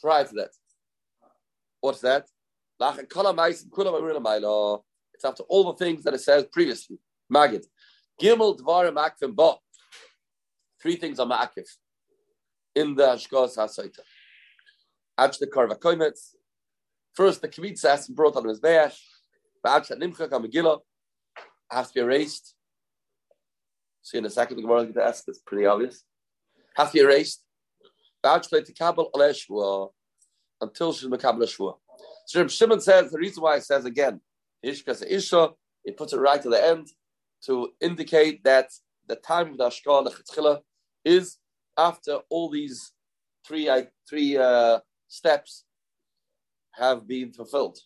Prior 0.00 0.24
to 0.24 0.34
that. 0.34 0.50
What's 1.80 2.00
that? 2.00 2.26
It's 5.14 5.24
after 5.24 5.44
all 5.44 5.64
the 5.72 5.78
things 5.78 6.02
that 6.04 6.14
it 6.14 6.20
says 6.20 6.44
previously. 6.52 6.98
Magid. 7.32 7.64
Gimel 8.20 8.58
Dvarim 8.58 8.96
Akvim 8.96 9.34
Ba. 9.34 9.54
Three 10.80 10.96
things 10.96 11.18
are 11.18 11.26
Ma'akif 11.26 11.68
in 12.74 12.94
the 12.94 13.02
Hashkas 13.02 13.56
HaSaita. 13.56 14.00
Ach 15.18 15.38
the 15.38 15.46
Karva 15.46 15.78
Koimetz. 15.78 16.34
First, 17.14 17.40
the 17.40 17.48
Kavitz 17.48 17.82
has 17.82 18.08
brought 18.08 18.36
on 18.36 18.46
his 18.46 18.60
Be'ash. 18.60 19.02
Ba'ach 19.64 19.90
Nimchak 19.90 20.30
HaMegillah 20.30 20.80
has 21.70 21.88
to 21.88 21.94
be 21.94 22.00
erased. 22.00 22.54
See 24.02 24.18
in 24.18 24.26
a 24.26 24.30
second, 24.30 24.56
the 24.56 24.62
Gemara 24.62 24.80
is 24.80 24.84
going 24.84 24.94
to 24.94 25.04
ask, 25.04 25.24
it's 25.26 25.38
pretty 25.38 25.66
obvious. 25.66 26.04
Has 26.76 26.88
to 26.88 26.92
be 26.92 27.00
erased. 27.00 27.42
Ba'ach 28.24 28.48
to 28.48 28.72
Kabul 28.72 29.10
Al 29.14 29.94
until 30.60 30.92
she's 30.92 31.08
Mekabel 31.08 31.48
Shua. 31.48 31.74
So 32.26 32.46
Shimon 32.46 32.80
says, 32.80 33.10
the 33.10 33.18
reason 33.18 33.42
why 33.42 33.56
it 33.56 33.64
says 33.64 33.84
again, 33.84 34.20
Ishkas 34.64 35.04
Isha, 35.06 35.50
it 35.84 35.96
puts 35.96 36.12
it 36.12 36.18
right 36.18 36.42
to 36.42 36.48
the 36.48 36.64
end 36.64 36.88
to 37.44 37.70
indicate 37.80 38.42
that 38.44 38.70
the 39.08 39.16
time 39.16 39.50
of 39.50 39.58
the 39.58 39.64
Ashkal, 39.64 40.04
the 40.04 40.62
is 41.04 41.38
after 41.76 42.18
all 42.30 42.50
these 42.50 42.92
three 43.46 43.70
three 44.08 44.36
uh, 44.36 44.80
steps 45.08 45.64
have 46.74 47.06
been 47.06 47.32
fulfilled. 47.32 47.78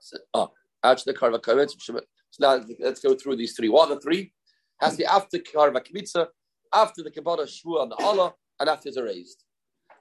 So, 0.00 0.18
oh, 0.34 0.52
actually, 0.82 1.14
the 1.14 1.68
So 1.78 2.00
now 2.38 2.64
let's 2.78 3.00
go 3.00 3.14
through 3.14 3.36
these 3.36 3.54
three. 3.54 3.68
What 3.68 3.90
are 3.90 3.96
the 3.96 4.00
three? 4.00 4.32
Has 4.80 4.96
the 4.96 5.06
after 5.06 5.38
karva 5.38 5.80
kmitza, 5.80 6.28
after 6.72 7.02
the 7.02 7.10
kabbalah 7.10 7.46
shvu 7.46 7.82
and 7.82 7.92
the 7.92 7.96
Allah, 7.96 8.34
and 8.58 8.68
after 8.68 8.88
it's 8.88 8.96
erased. 8.96 9.44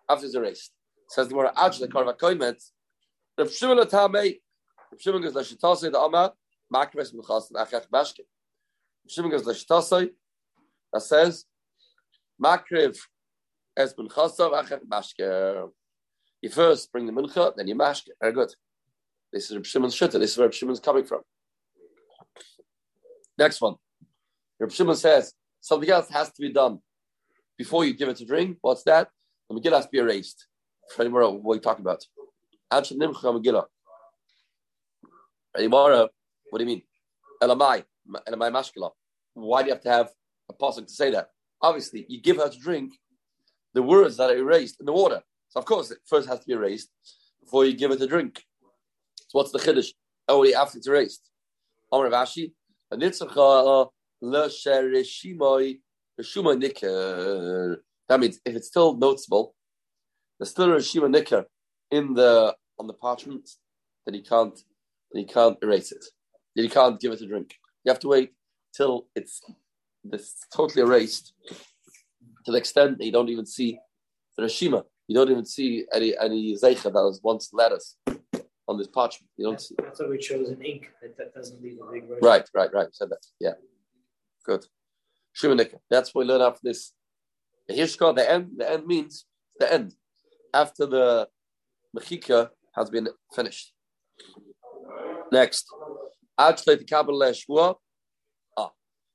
After 0.09 0.25
it's 0.25 0.35
erased. 0.35 0.71
Says 1.09 1.27
the 1.27 1.35
word 1.35 1.49
actually 1.57 1.87
the 1.87 1.93
karva 1.93 2.13
koimet. 2.13 2.63
Rav 3.37 3.51
Shimon 3.51 3.79
Atame, 3.79 4.39
Rav 4.91 5.01
Shimon 5.01 5.21
goes 5.21 5.33
l'shitasei 5.33 5.91
the 5.91 5.99
Amar, 5.99 6.33
makres 6.73 7.13
mechas 7.13 7.51
achach 7.51 7.87
bashke. 7.89 8.23
Rav 8.23 9.09
Shimon 9.09 9.31
goes 9.31 9.45
l'shitasei. 9.45 10.09
That 10.93 11.01
says 11.01 11.45
Makriv 12.43 12.97
es 13.77 13.93
ben 13.93 14.07
chasav 14.07 14.51
achar 14.53 14.79
mashke. 14.87 15.69
You 16.41 16.49
first 16.49 16.91
bring 16.91 17.05
the 17.05 17.11
mincha, 17.11 17.55
then 17.55 17.67
you 17.67 17.75
mashke. 17.75 18.09
Very 18.21 18.33
good. 18.33 18.53
This 19.31 19.51
is 19.51 19.55
Reb 19.55 19.65
Shimon's 19.65 19.95
shitta. 19.95 20.13
This 20.13 20.31
is 20.31 20.37
where 20.37 20.47
Reb 20.47 20.53
Shimon's 20.53 20.79
coming 20.79 21.03
from. 21.03 21.21
Next 23.37 23.61
one. 23.61 23.75
Reb 24.59 24.71
Shimon 24.71 24.95
says 24.95 25.33
something 25.61 25.89
else 25.89 26.09
has 26.09 26.31
to 26.31 26.41
be 26.41 26.51
done 26.51 26.79
before 27.57 27.85
you 27.85 27.93
give 27.93 28.09
it 28.09 28.17
to 28.17 28.25
drink. 28.25 28.57
What's 28.61 28.83
that? 28.83 29.09
The 29.49 29.55
Megillah 29.55 29.75
has 29.75 29.85
to 29.85 29.91
be 29.91 29.99
erased. 29.99 30.47
Freddie 30.95 31.11
Murrow, 31.11 31.39
what 31.39 31.53
are 31.53 31.55
you 31.55 31.61
talking 31.61 31.85
about? 31.85 32.03
Answer 32.71 32.95
Nimcha 32.95 33.21
Megillah. 33.21 33.65
Freddie 35.51 35.67
what 36.49 36.59
do 36.59 36.63
you 36.63 36.67
mean? 36.67 36.81
Elamai, 37.41 37.83
Elamai 38.27 38.51
Mashkela. 38.51 38.91
Why 39.33 39.61
do 39.61 39.67
you 39.67 39.73
have 39.73 39.83
to 39.83 39.89
have 39.89 40.09
a 40.49 40.53
pasuk 40.53 40.87
to 40.87 40.93
say 40.93 41.11
that? 41.11 41.29
obviously 41.61 42.05
you 42.09 42.21
give 42.21 42.37
her 42.37 42.49
to 42.49 42.59
drink 42.59 42.93
the 43.73 43.83
words 43.83 44.17
that 44.17 44.29
are 44.29 44.37
erased 44.37 44.79
in 44.79 44.85
the 44.85 44.93
water. 44.93 45.21
So 45.49 45.59
of 45.59 45.65
course 45.65 45.91
it 45.91 45.99
first 46.05 46.27
has 46.27 46.39
to 46.39 46.45
be 46.45 46.53
erased 46.53 46.89
before 47.41 47.65
you 47.65 47.73
give 47.75 47.91
it 47.91 47.99
to 47.99 48.07
drink. 48.07 48.43
So 49.27 49.39
what's 49.39 49.51
the 49.51 49.59
chiddush? 49.59 49.89
Only 50.27 50.55
oh, 50.55 50.61
after 50.61 50.77
it's 50.77 50.87
erased. 50.87 51.29
Amr 51.91 52.09
Rashi, 52.09 52.51
that 52.91 52.99
means 58.19 58.39
if 58.45 58.55
it's 58.55 58.67
still 58.67 58.97
noticeable, 58.97 59.55
there's 60.37 60.49
still 60.49 60.71
a 60.71 60.75
Rishima 60.75 61.09
Nicker 61.09 61.45
in 61.91 62.13
the 62.13 62.55
on 62.79 62.87
the 62.87 62.93
parchment, 62.93 63.49
then 64.05 64.15
you 64.15 64.23
can't 64.23 64.57
then 65.11 65.21
you 65.21 65.27
can't 65.27 65.57
erase 65.61 65.91
it. 65.91 66.05
Then 66.59 66.65
you 66.65 66.71
can't 66.71 66.99
give 66.99 67.13
it 67.13 67.21
a 67.21 67.25
drink. 67.25 67.55
You 67.85 67.89
have 67.89 68.01
to 68.01 68.09
wait 68.09 68.33
till 68.75 69.07
it's 69.15 69.41
this 70.03 70.35
totally 70.53 70.81
erased 70.81 71.31
to 72.43 72.51
the 72.51 72.57
extent 72.57 72.97
that 72.97 73.05
you 73.05 73.13
don't 73.13 73.29
even 73.29 73.45
see 73.45 73.79
the 74.35 74.43
Rashima. 74.43 74.83
You 75.07 75.15
don't 75.15 75.31
even 75.31 75.45
see 75.45 75.85
any 75.93 76.17
any 76.17 76.57
Zeicha 76.57 76.83
that 76.83 76.91
was 76.91 77.21
once 77.23 77.51
letters 77.53 77.95
on 78.67 78.77
this 78.77 78.87
parchment. 78.87 79.29
You 79.37 79.45
don't 79.45 79.53
that's, 79.53 79.69
see. 79.69 79.75
That's 79.81 80.01
why 80.01 80.07
we 80.07 80.17
chose 80.17 80.49
an 80.49 80.61
ink 80.61 80.91
that, 81.01 81.17
that 81.17 81.33
doesn't 81.33 81.63
leave 81.63 81.77
a 81.81 81.89
big 81.93 82.09
Word. 82.09 82.19
Right, 82.21 82.45
right, 82.53 82.73
right. 82.73 82.89
Said 82.91 83.09
that. 83.11 83.25
Yeah. 83.39 83.53
Good. 84.45 84.65
Shimanika. 85.33 85.77
That's 85.89 86.13
what 86.13 86.25
we 86.25 86.27
learn 86.27 86.41
after 86.41 86.59
this. 86.61 86.91
The 87.69 87.75
Hishka, 87.75 88.13
the 88.13 88.29
end, 88.29 88.51
the 88.57 88.69
end 88.69 88.85
means 88.85 89.23
the 89.59 89.73
end. 89.73 89.93
After 90.53 90.85
the 90.85 91.29
Mechika 91.97 92.49
has 92.75 92.89
been 92.89 93.07
finished. 93.33 93.71
Next. 95.31 95.65
Shua. 96.39 97.75
Ah, 98.57 98.71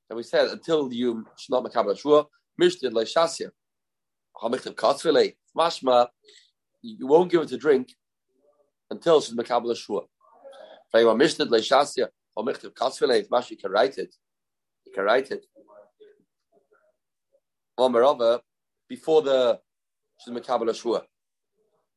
and 0.09 0.17
we 0.17 0.23
said 0.23 0.47
until 0.49 0.93
you 0.93 1.25
should 1.37 1.51
not 1.51 1.63
Makabal 1.63 1.97
Shua, 1.97 2.25
Mishdid 2.61 2.91
Leishasya. 2.91 3.49
Hamichtav 4.41 4.75
Katzvile. 4.75 5.35
Mashma, 5.57 6.07
you 6.81 7.07
won't 7.07 7.31
give 7.31 7.41
it 7.41 7.47
to 7.47 7.57
drink 7.57 7.95
until 8.91 9.21
she's 9.21 9.35
Makabal 9.35 9.75
Shua. 9.75 10.01
Are 10.93 11.01
Mishdid 11.01 11.47
Leishasya, 11.47 12.07
Hamichtav 12.37 12.73
Katzvile, 12.73 13.25
Mash, 13.31 13.51
you 13.51 13.57
can 13.57 13.71
write 13.71 13.97
it. 13.97 14.13
You 14.85 14.93
can 14.93 15.03
write 15.05 15.31
it. 15.31 15.45
Omerova, 17.79 18.41
before 18.87 19.21
the 19.21 19.59
she's 20.19 20.33
Makabal 20.33 20.79
Shua. 20.79 21.03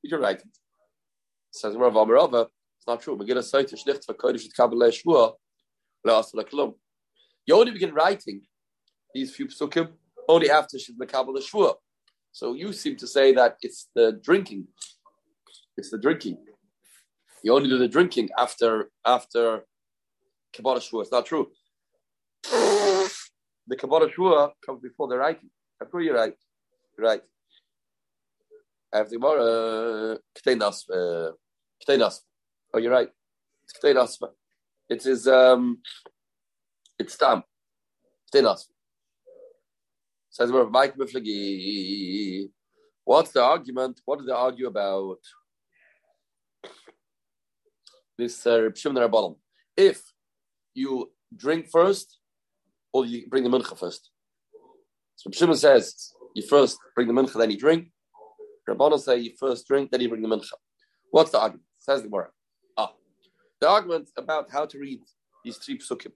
You 0.03 0.11
can 0.11 0.21
write 0.21 0.39
it. 0.39 0.59
Says 1.51 1.77
Rav 1.77 1.93
Omerova, 1.93 2.43
it's 2.45 2.58
not 2.89 3.01
true. 3.01 3.17
Megillah 3.17 3.45
Saita 3.53 3.75
Shlicht 3.75 4.05
for 4.05 4.15
Kodesh 4.15 4.49
Kabbalah 4.57 4.91
Shua. 4.91 5.33
You 7.47 7.55
only 7.55 7.73
begin 7.73 7.93
writing 7.95 8.43
these 9.15 9.35
few 9.35 9.47
psukim 9.47 9.89
only 10.29 10.51
after 10.51 10.79
she's 10.79 10.97
Makabal 10.97 11.41
Shua. 11.43 11.75
So 12.33 12.55
you 12.55 12.73
seem 12.73 12.97
to 12.97 13.07
say 13.07 13.33
that 13.35 13.57
it's 13.63 13.89
the 13.95 14.19
drinking. 14.23 14.67
It's 15.77 15.91
the 15.91 15.99
drinking. 15.99 16.39
You 17.43 17.55
only 17.55 17.69
do 17.69 17.79
the 17.79 17.89
drinking 17.89 18.31
after 18.37 18.91
after 19.05 19.65
Kabbalah 20.53 20.81
Shua. 20.81 21.03
It's 21.03 21.13
not 21.13 21.27
true. 21.27 21.49
The 23.71 23.77
Kabbalah 23.77 24.11
Shua 24.11 24.53
comes 24.65 24.81
before 24.83 25.09
the 25.09 25.19
writing. 25.19 25.51
I'm 25.81 25.89
sure 25.91 26.01
you're 26.01 26.15
right. 26.15 26.35
You're. 26.97 27.21
I 28.93 28.97
have 28.99 29.11
the 29.11 29.19
Gemara. 29.19 30.19
Uh. 30.91 32.28
Oh, 32.73 32.79
you're 32.79 32.93
right. 32.93 33.09
It's 33.65 33.79
Kteinas. 33.79 34.19
It 34.89 35.07
is. 35.07 35.27
Um, 35.27 35.79
it's 36.99 37.17
Tam. 37.17 37.43
Kteinas. 38.33 38.65
Says 40.31 40.53
where 40.53 40.69
Mike 40.69 40.97
Miflagi. 40.97 42.51
What's 43.05 43.33
the 43.33 43.43
argument? 43.43 44.01
What 44.05 44.19
do 44.19 44.27
they 44.27 44.33
argue 44.33 44.67
about? 44.67 45.19
This 48.19 48.47
uh, 48.47 48.69
If 49.77 50.03
you 50.75 51.11
drink 51.35 51.69
first, 51.71 52.19
or 52.93 53.07
you 53.07 53.29
bring 53.29 53.45
the 53.45 53.51
mincha 53.51 53.79
first. 53.79 54.11
So 55.17 55.31
Shimon 55.31 55.57
says 55.57 56.13
you 56.35 56.43
first 56.43 56.79
bring 56.95 57.09
the 57.09 57.15
mincha, 57.15 57.39
then 57.39 57.51
you 57.51 57.59
drink. 57.59 57.91
Rabbanon 58.69 58.99
say 58.99 59.19
you 59.19 59.33
first 59.39 59.67
drink, 59.67 59.91
then 59.91 60.01
you 60.01 60.09
bring 60.09 60.23
the 60.23 60.29
mincha. 60.29 60.53
What's 61.11 61.31
the 61.31 61.41
argument? 61.41 61.65
Says 61.79 62.03
the 62.03 62.09
Gemara. 62.09 62.29
The 63.61 63.69
argument 63.69 64.11
about 64.17 64.51
how 64.51 64.67
to 64.67 64.79
read 64.79 65.01
these 65.45 65.59
three 65.59 65.79
psukim. 65.79 66.13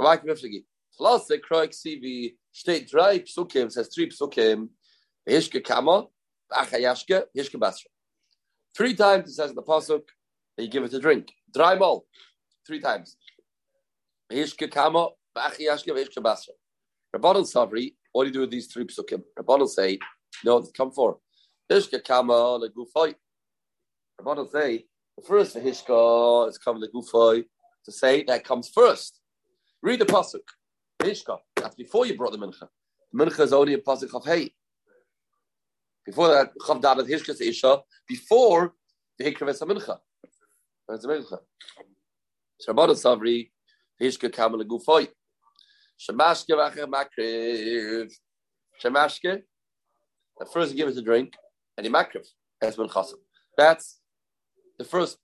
Klasse 0.00 1.38
kroik 1.40 1.72
sivi 1.72 2.34
steht 2.52 2.90
drei 2.90 3.20
psukim, 3.20 3.70
says 3.70 3.88
three 3.94 4.08
psukim. 4.08 4.68
Hishke 5.28 5.62
kama, 5.64 6.06
achayashke, 6.52 7.24
hishke 7.36 7.58
basra. 7.58 7.90
Three 8.76 8.94
times 8.94 9.30
it 9.30 9.34
says 9.34 9.50
in 9.50 9.56
the 9.56 9.62
pasuk 9.62 10.02
that 10.56 10.64
you 10.64 10.68
give 10.68 10.84
it 10.84 10.94
a 10.94 10.98
drink. 10.98 11.32
Dry 11.52 11.74
mol, 11.74 12.06
three 12.66 12.80
times. 12.80 13.16
Hishke 14.32 14.70
kama, 14.70 15.10
achayashke, 15.36 15.88
hishke 15.88 16.22
basra. 16.22 16.54
Rabbanon 17.14 17.44
Savri, 17.44 17.94
what 18.12 18.24
do 18.24 18.28
you 18.28 18.34
do 18.34 18.40
with 18.40 18.50
these 18.50 18.66
three 18.66 18.84
psukim? 18.86 19.22
Rabbanon 19.38 19.68
say, 19.68 19.98
no, 20.44 20.62
come 20.76 20.90
for. 20.90 21.18
Hishka 21.70 22.00
kama 22.04 22.32
legufay. 22.32 23.14
Rabbanon 24.20 24.50
say 24.50 24.78
the 24.78 24.84
first 25.26 25.56
hishka 25.56 26.48
is 26.48 26.58
coming 26.58 26.82
legufay 26.82 27.44
to 27.84 27.92
say 27.92 28.24
that 28.24 28.44
comes 28.44 28.68
first. 28.68 29.20
Read 29.82 30.00
the 30.00 30.06
pasuk. 30.06 30.42
Hishka. 31.00 31.38
That's 31.56 31.74
before 31.74 32.06
you 32.06 32.16
brought 32.16 32.32
the 32.32 32.38
mincha. 32.38 32.68
The 33.12 33.24
mincha 33.24 33.40
is 33.40 33.52
only 33.52 33.74
a 33.74 33.78
pasuk 33.78 34.14
of 34.14 34.24
hey. 34.24 34.52
Before 36.04 36.28
that, 36.28 36.52
chav 36.58 36.80
dalet 36.80 37.08
hishka 37.08 37.36
to 37.36 37.48
isha. 37.48 37.80
Before 38.08 38.74
the 39.18 39.24
hikra 39.24 39.46
ves 39.46 39.60
mincha. 39.60 39.98
That's 40.88 41.02
the 41.02 41.08
mincha. 41.08 41.38
So 42.60 42.72
Rabbanon 42.72 42.96
Savri 42.96 43.50
hishka 44.00 44.32
kama 44.32 44.58
legufay. 44.58 45.08
Shemashke 45.98 46.50
v'acher 46.50 46.86
makriv. 46.86 48.12
Shemashke. 48.82 49.42
the 50.38 50.46
first, 50.46 50.74
give 50.74 50.88
it 50.88 50.96
a 50.96 51.02
drink 51.02 51.34
and 51.76 51.86
you 51.86 51.92
makriv 51.92 52.26
ben 52.60 52.88
chasim. 52.88 53.14
That's 53.56 54.00
the 54.82 54.88
first 54.88 55.18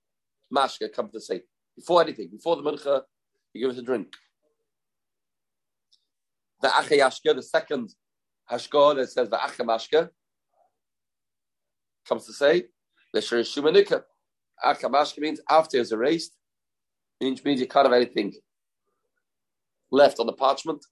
mashka 0.55 0.93
comes 0.93 1.13
to 1.13 1.21
say 1.21 1.43
before 1.77 2.01
anything, 2.03 2.29
before 2.31 2.57
the 2.57 2.63
mincha, 2.63 3.03
you 3.53 3.67
give 3.67 3.77
it 3.77 3.81
a 3.81 3.85
drink. 3.85 4.15
The 6.63 6.69
achayashke, 6.69 7.35
the 7.35 7.43
second 7.43 7.91
hashkah 8.51 8.97
that 8.97 9.11
says 9.11 9.29
the 9.29 9.37
achamashke, 9.37 10.11
comes 12.09 12.27
to 12.27 12.33
say 12.33 12.65
the 13.13 13.21
shumanika. 13.21 14.03
Achamashke 14.65 15.19
means 15.19 15.41
after 15.49 15.79
it's 15.79 15.93
erased, 15.93 16.37
means 17.21 17.45
means 17.45 17.61
you 17.61 17.67
can't 17.67 17.87
have 17.87 17.93
anything 17.93 18.33
left 19.91 20.19
on 20.21 20.27
the 20.27 20.33
parchment. 20.33 20.85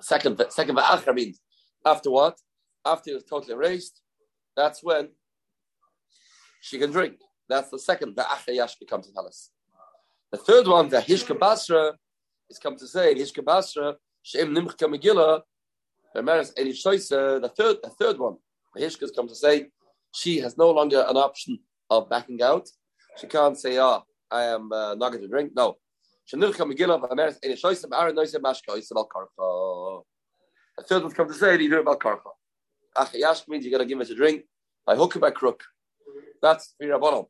Second, 0.00 0.42
second 0.50 0.76
va'achra 0.76 1.14
means 1.14 1.40
after 1.84 2.10
what? 2.10 2.38
After 2.84 3.10
it's 3.10 3.28
totally 3.28 3.54
erased, 3.54 4.00
that's 4.56 4.82
when 4.82 5.10
she 6.60 6.78
can 6.78 6.92
drink. 6.92 7.16
That's 7.48 7.70
the 7.70 7.78
second, 7.78 8.16
the 8.16 8.22
Achayashka 8.22 8.88
comes 8.88 9.06
to 9.06 9.12
tell 9.12 9.26
us. 9.26 9.50
The 10.32 10.38
third 10.38 10.66
one, 10.66 10.88
the 10.88 11.00
Hishka 11.00 11.38
Basra, 11.38 11.94
is 12.50 12.58
come 12.58 12.76
to 12.76 12.86
say, 12.86 13.14
Hishka 13.14 13.44
Basra, 13.44 13.96
Shem 14.22 14.54
Nimchka 14.54 14.86
Megillah, 14.92 15.42
the 16.14 17.52
third, 17.56 17.76
the 17.82 17.90
third 17.98 18.18
one, 18.18 18.36
the 18.74 18.82
Hishkas 18.82 19.14
come 19.14 19.28
to 19.28 19.34
say, 19.34 19.68
she 20.14 20.40
has 20.40 20.56
no 20.56 20.70
longer 20.70 21.04
an 21.08 21.16
option 21.16 21.58
of 21.90 22.08
backing 22.08 22.42
out. 22.42 22.68
She 23.18 23.26
can't 23.26 23.58
say, 23.58 23.78
oh, 23.78 24.02
I 24.30 24.44
am 24.44 24.72
uh, 24.72 24.94
not 24.94 25.10
going 25.10 25.22
to 25.22 25.28
drink. 25.28 25.52
No. 25.54 25.76
The 26.32 26.38
third 30.88 31.02
one 31.02 31.12
come 31.12 31.28
to 31.28 31.34
say, 31.34 31.52
you 31.62 31.70
do 31.70 31.76
it 31.76 31.80
about 31.80 32.00
karcha. 32.00 32.30
Achayash 32.96 33.46
means 33.48 33.64
you're 33.64 33.70
going 33.70 33.86
to 33.86 33.94
give 33.94 34.00
us 34.00 34.10
a 34.10 34.14
drink 34.14 34.44
by 34.86 34.96
hook 34.96 35.16
or 35.16 35.20
by 35.20 35.30
crook. 35.30 35.62
That's 36.42 36.74
Rabbanon. 36.82 37.26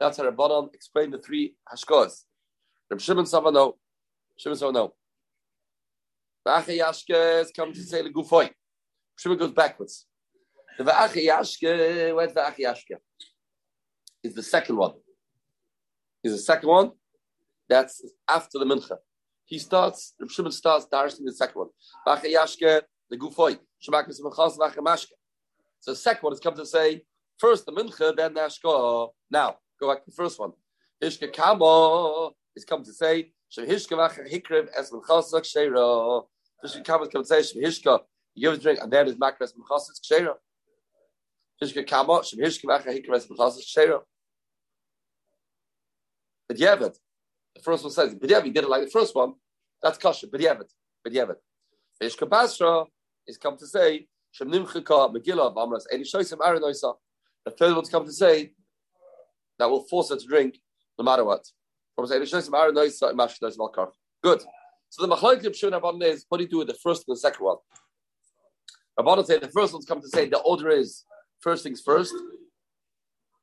That's 0.00 0.18
how 0.18 0.24
Rabbanon 0.24 0.74
explained 0.74 1.14
the 1.14 1.18
three 1.18 1.54
hashkos. 1.72 2.24
Reb 2.90 3.00
Shimon 3.00 3.24
Savano. 3.24 3.74
Shimon 4.36 4.58
Savano. 4.58 4.90
The 6.44 6.50
Achayashke 6.50 7.46
come 7.56 7.72
to 7.72 7.82
say 7.82 8.02
the 8.02 8.10
gufoy. 8.10 8.50
Shimon 9.18 9.38
goes 9.38 9.52
backwards. 9.52 10.06
The 10.78 10.84
Achayashke, 10.84 12.14
where's 12.14 12.32
the 12.34 12.40
Achayashke? 12.40 12.96
Is 14.22 14.34
the 14.34 14.42
second 14.42 14.76
one. 14.76 14.92
Is 16.22 16.32
the 16.32 16.38
second 16.38 16.68
one? 16.68 16.92
That's 17.68 18.02
after 18.28 18.58
the 18.58 18.64
mincha. 18.64 18.98
He 19.46 19.58
starts, 19.58 20.14
Reb 20.20 20.30
Shimon 20.30 20.52
starts 20.52 20.86
darsing 20.86 21.24
the 21.24 21.32
second 21.32 21.58
one. 21.58 21.68
Achayashke, 22.06 22.82
the 23.08 23.16
gufoy. 23.16 23.58
Shemakas 23.82 24.20
mechas 24.20 24.58
v'achamashke. 24.58 25.12
So 25.80 25.92
the 25.92 25.96
second 25.96 26.22
one 26.22 26.32
is 26.32 26.40
come 26.40 26.54
to 26.54 26.66
say 26.66 27.02
first 27.38 27.64
the 27.66 27.72
mincha, 27.72 28.14
then 28.14 28.34
the 28.34 28.40
ashka. 28.40 29.10
Now 29.30 29.56
go 29.80 29.88
back 29.92 30.04
to 30.04 30.10
the 30.10 30.16
first 30.16 30.38
one. 30.38 30.52
Hishka 31.02 31.28
kama 31.28 32.30
is 32.54 32.64
come 32.64 32.84
to 32.84 32.92
say 32.92 33.32
shehishka 33.56 33.92
v'achar 33.92 34.30
hikrev 34.30 34.68
es 34.76 34.90
menchasak 34.90 35.42
sheira. 35.42 36.24
Hishka 36.64 36.84
kama 36.84 37.04
is 37.04 37.08
come 37.08 37.22
to 37.22 37.26
say 37.26 37.40
shehishka. 37.40 38.00
You 38.34 38.50
give 38.50 38.58
a 38.58 38.62
drink 38.62 38.78
and 38.82 38.92
then 38.92 39.08
is 39.08 39.16
makras 39.16 39.52
menchasak 39.54 40.00
sheira. 40.10 40.34
Hishka 41.62 41.86
kama 41.86 42.20
shehishka 42.20 42.64
v'achar 42.64 42.88
hikrev 42.88 43.16
es 43.16 43.26
menchasak 43.26 43.64
sheira. 43.76 44.00
But 46.48 46.58
Yevet, 46.58 46.96
the 47.54 47.62
first 47.62 47.82
one 47.82 47.92
says, 47.92 48.14
but 48.14 48.30
Yevet 48.30 48.54
did 48.54 48.64
it 48.64 48.68
like 48.68 48.84
the 48.84 48.90
first 48.90 49.14
one. 49.14 49.34
That's 49.82 49.98
kosher. 49.98 50.28
But 50.30 50.40
Yevet, 50.40 50.70
but 51.02 51.12
Yevet. 51.12 51.36
Hishka 52.00 52.26
basra 52.26 52.84
is 53.26 53.36
come 53.36 53.56
to 53.56 53.66
say 53.66 54.06
Shem 54.30 54.50
Nimchaka 54.50 55.14
Megillah 55.14 55.54
Amras 55.56 55.84
Eni 55.92 56.02
Shoisim 56.02 56.38
Aranoisa. 56.38 56.94
The 57.44 57.50
third 57.52 57.74
one 57.74 57.84
to 57.84 57.90
come 57.90 58.04
to 58.04 58.12
say 58.12 58.52
that 59.58 59.70
will 59.70 59.84
force 59.84 60.10
her 60.10 60.16
to 60.16 60.26
drink 60.26 60.58
no 60.98 61.04
matter 61.04 61.24
what. 61.24 61.44
Good. 61.98 62.08
So 64.88 65.06
the 65.06 65.14
Machlok 65.14 65.54
Shimon 65.54 65.80
Rabbanon 65.80 66.04
is 66.04 66.26
what 66.28 66.38
do 66.38 66.44
you 66.44 66.50
do 66.50 66.58
with 66.58 66.68
the 66.68 66.74
first 66.74 67.04
and 67.06 67.16
the 67.16 67.20
second 67.20 67.44
one? 67.44 67.56
Rabbanon 68.98 69.26
say 69.26 69.38
the 69.38 69.48
first 69.48 69.72
one's 69.72 69.86
come 69.86 70.00
to 70.00 70.08
say 70.08 70.28
the 70.28 70.38
order 70.38 70.70
is 70.70 71.04
first 71.40 71.62
things 71.62 71.80
first. 71.80 72.14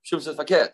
Shimon 0.03 0.23
says 0.23 0.35
faket. 0.35 0.69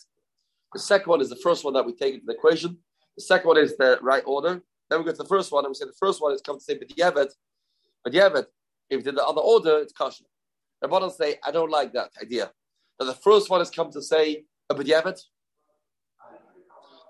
The 0.74 0.80
second 0.80 1.10
one 1.10 1.22
is 1.22 1.30
the 1.30 1.36
first 1.38 1.64
one 1.64 1.74
that 1.74 1.86
we 1.86 1.94
take 1.94 2.16
into 2.16 2.26
the 2.26 2.34
equation. 2.34 2.78
The 3.18 3.24
second 3.24 3.48
one 3.48 3.58
is 3.58 3.76
the 3.78 4.00
right 4.02 4.24
order. 4.26 4.62
Then 4.90 5.00
we 5.00 5.06
go 5.06 5.12
to 5.12 5.18
the 5.18 5.26
first 5.26 5.52
one 5.52 5.66
and 5.66 5.72
we 5.72 5.76
say 5.76 5.86
the 5.86 5.94
first 6.00 6.22
one 6.22 6.34
is 6.34 6.42
come 6.42 6.58
to 6.58 6.64
say 6.64 6.78
b'diavad 6.78 7.30
but 8.04 8.48
if 8.90 9.04
did 9.04 9.16
the 9.16 9.26
other 9.26 9.42
order, 9.42 9.80
it's 9.80 9.94
kosher. 9.94 10.26
Rabbanon 10.84 11.12
say, 11.12 11.38
I 11.46 11.52
don't 11.52 11.70
like 11.70 11.94
that 11.94 12.12
idea. 12.22 12.52
That 12.98 13.06
the 13.06 13.14
first 13.14 13.50
one 13.50 13.60
has 13.60 13.70
come 13.70 13.92
to 13.92 14.02
say 14.02 14.46
Uh, 14.70 14.76
a 14.76 14.78
b'diavad. 14.78 15.20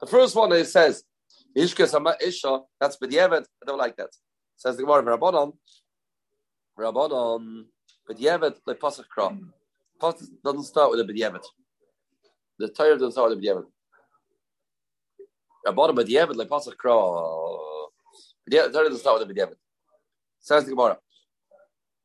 The 0.01 0.07
first 0.07 0.35
one 0.35 0.53
is 0.53 0.71
says 0.71 1.03
Ishkas 1.57 1.93
Isha, 2.21 2.61
that's 2.79 2.97
b'diavad. 2.97 3.45
I 3.61 3.65
don't 3.65 3.77
like 3.77 3.95
that. 3.97 4.09
Says 4.55 4.77
the 4.77 4.83
Gemara 4.83 5.17
Rabbanon. 5.17 5.53
Rabbanon 6.77 7.65
b'diavad 8.09 8.55
le 8.65 8.75
pasach 8.75 9.05
kra. 9.15 9.37
Pasach 10.01 10.27
doesn't 10.43 10.63
start 10.63 10.91
with 10.91 11.01
a 11.01 11.03
b'diavad. 11.03 11.43
The 12.57 12.69
Torah 12.69 12.93
doesn't 12.93 13.11
start 13.11 13.29
with 13.29 13.39
a 13.39 13.41
b'diavad. 13.41 13.65
Rabbanon 15.67 15.97
b'diavad 15.97 16.35
le 16.35 16.45
pasach 16.45 16.75
kra. 16.75 17.59
The 18.47 18.57
Torah 18.71 18.89
doesn't 18.89 18.99
start 18.99 19.19
with 19.19 19.29
a 19.29 19.33
b'diavad. 19.33 19.55
Says 20.39 20.63
the 20.63 20.71
Gemara. 20.71 20.97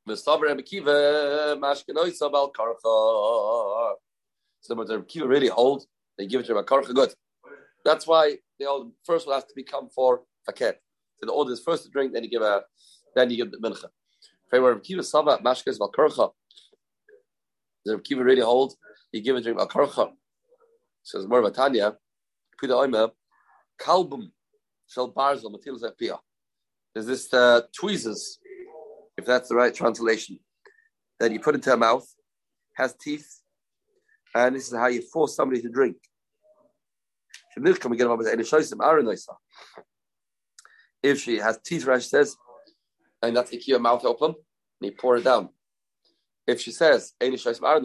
Mistaber 0.09 0.43
Rebbe 0.43 0.62
Kiva 0.62 1.57
Mashkenois 1.59 2.19
Sabal 2.21 2.53
Karcha. 2.53 3.95
So 4.64 4.74
the 4.74 5.03
Kiva 5.03 5.29
really 5.29 5.48
hold, 5.48 5.85
they 6.16 6.27
give 6.27 6.40
it 6.40 6.46
to 6.46 6.55
Rebbe 6.55 6.66
Karcha. 6.66 6.94
Good. 6.94 7.12
That's 7.85 8.07
why 8.07 8.38
the 8.59 8.90
first 9.05 9.27
one 9.27 9.37
has 9.37 9.44
to 9.44 9.53
become 9.55 9.88
for 9.94 10.22
faket. 10.48 10.74
So 11.20 11.27
the 11.27 11.33
order 11.33 11.53
is 11.53 11.61
first 11.61 11.85
to 11.85 11.90
drink, 11.90 12.12
then 12.12 12.24
you 12.24 12.31
give 12.31 12.42
a, 12.42 12.62
then 13.14 13.31
you 13.31 13.37
give 13.37 13.50
the 13.50 13.59
mincha. 13.59 13.88
Rebbe 14.50 14.81
Kiva 14.81 15.03
Saba 15.03 15.38
Mashkenois 15.38 15.79
Sabal 15.79 15.92
Karcha. 15.92 16.31
The 17.85 17.92
Rebbe 17.92 18.03
Kiva 18.03 18.24
really 18.24 18.40
hold, 18.40 18.74
you 19.12 19.20
give 19.20 19.37
it 19.37 19.42
to 19.42 19.50
Rebbe 19.50 19.66
Karcha. 19.66 20.11
it's 21.03 21.14
more 21.27 21.40
of 21.40 21.44
a 21.44 21.50
Tanya. 21.50 21.96
Pida 22.62 22.70
Oima 22.70 23.11
Kalbum 23.81 24.31
Shel 24.87 25.12
Barzel 25.12 25.53
Matil 25.53 25.79
Zepia. 25.79 26.18
There's 26.94 27.07
this 27.07 27.29
tweezers 27.79 28.38
if 29.16 29.24
that's 29.24 29.48
the 29.48 29.55
right 29.55 29.74
translation, 29.74 30.38
that 31.20 31.33
you 31.33 31.40
put 31.40 31.55
into 31.55 31.72
a 31.72 31.77
mouth, 31.77 32.07
has 32.74 32.94
teeth, 32.94 33.40
and 34.35 34.57
this 34.57 34.68
is 34.68 34.77
how 34.77 34.88
you 34.88 35.03
force 35.03 35.37
somebody 35.37 35.62
to 35.62 35.68
drink. 35.68 35.97
If 41.03 41.20
she 41.20 41.37
has 41.37 41.59
teeth, 41.64 41.87
Rashi 41.87 42.09
says, 42.09 42.37
and 43.23 43.37
that's 43.37 43.53
your 43.68 43.79
mouth 43.79 44.05
open, 44.05 44.31
and 44.31 44.90
you 44.90 44.92
pour 44.92 45.16
it 45.16 45.25
down. 45.25 45.51
If 46.47 46.61
she 46.61 46.73
says, 46.73 47.14
I 47.20 47.31
don't 47.31 47.85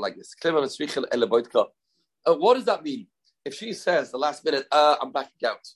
like 0.00 0.16
this. 0.16 0.34
Uh, 2.26 2.34
what 2.34 2.54
does 2.54 2.64
that 2.64 2.82
mean? 2.82 3.06
If 3.44 3.54
she 3.54 3.72
says 3.72 4.10
the 4.10 4.18
last 4.18 4.44
minute, 4.44 4.66
uh, 4.70 4.96
I'm 5.00 5.12
backing 5.12 5.48
out, 5.48 5.66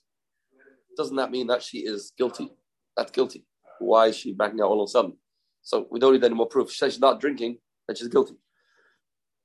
doesn't 0.97 1.15
that 1.15 1.31
mean 1.31 1.47
that 1.47 1.63
she 1.63 1.79
is 1.79 2.11
guilty? 2.17 2.51
That's 2.95 3.11
guilty. 3.11 3.45
Why 3.79 4.07
is 4.07 4.17
she 4.17 4.33
backing 4.33 4.61
out 4.61 4.67
all 4.67 4.83
of 4.83 4.87
a 4.87 4.91
sudden? 4.91 5.17
So 5.63 5.87
we 5.89 5.99
don't 5.99 6.13
need 6.13 6.23
any 6.23 6.35
more 6.35 6.47
proof. 6.47 6.69
She 6.71 6.77
says 6.77 6.93
she's 6.93 7.01
not 7.01 7.19
drinking, 7.19 7.57
then 7.87 7.95
she's 7.95 8.07
guilty. 8.07 8.35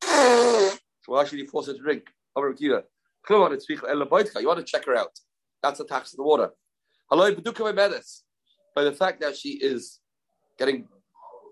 Why 1.07 1.25
should 1.25 1.39
you 1.39 1.47
force 1.47 1.69
her 1.69 1.73
to 1.73 1.79
drink? 1.79 2.05
You 2.37 2.43
want 3.39 3.59
to 3.59 4.65
check 4.65 4.85
her 4.85 4.97
out. 4.97 5.19
That's 5.63 5.81
a 5.81 5.85
tax 5.85 6.13
of 6.13 6.19
the 6.19 6.23
water. 6.23 6.51
By 7.11 7.17
the 8.85 8.93
fact 8.93 9.21
that 9.21 9.37
she 9.37 9.51
is 9.51 10.01
getting, 10.59 10.87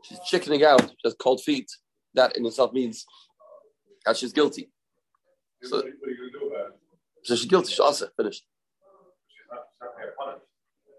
she's 0.03 0.21
chickening 0.27 0.65
out, 0.65 0.83
she 0.83 0.97
has 1.05 1.15
cold 1.15 1.43
feet, 1.43 1.71
that 2.15 2.37
in 2.37 2.45
itself 2.45 2.73
means 2.73 3.07
that 4.05 4.17
she's 4.17 4.33
guilty. 4.33 4.71
So, 5.63 5.83
so 7.25 7.35
she's 7.35 7.47
guilty. 7.47 7.71
She's 7.71 7.81
also 7.81 8.09
finished 8.17 8.45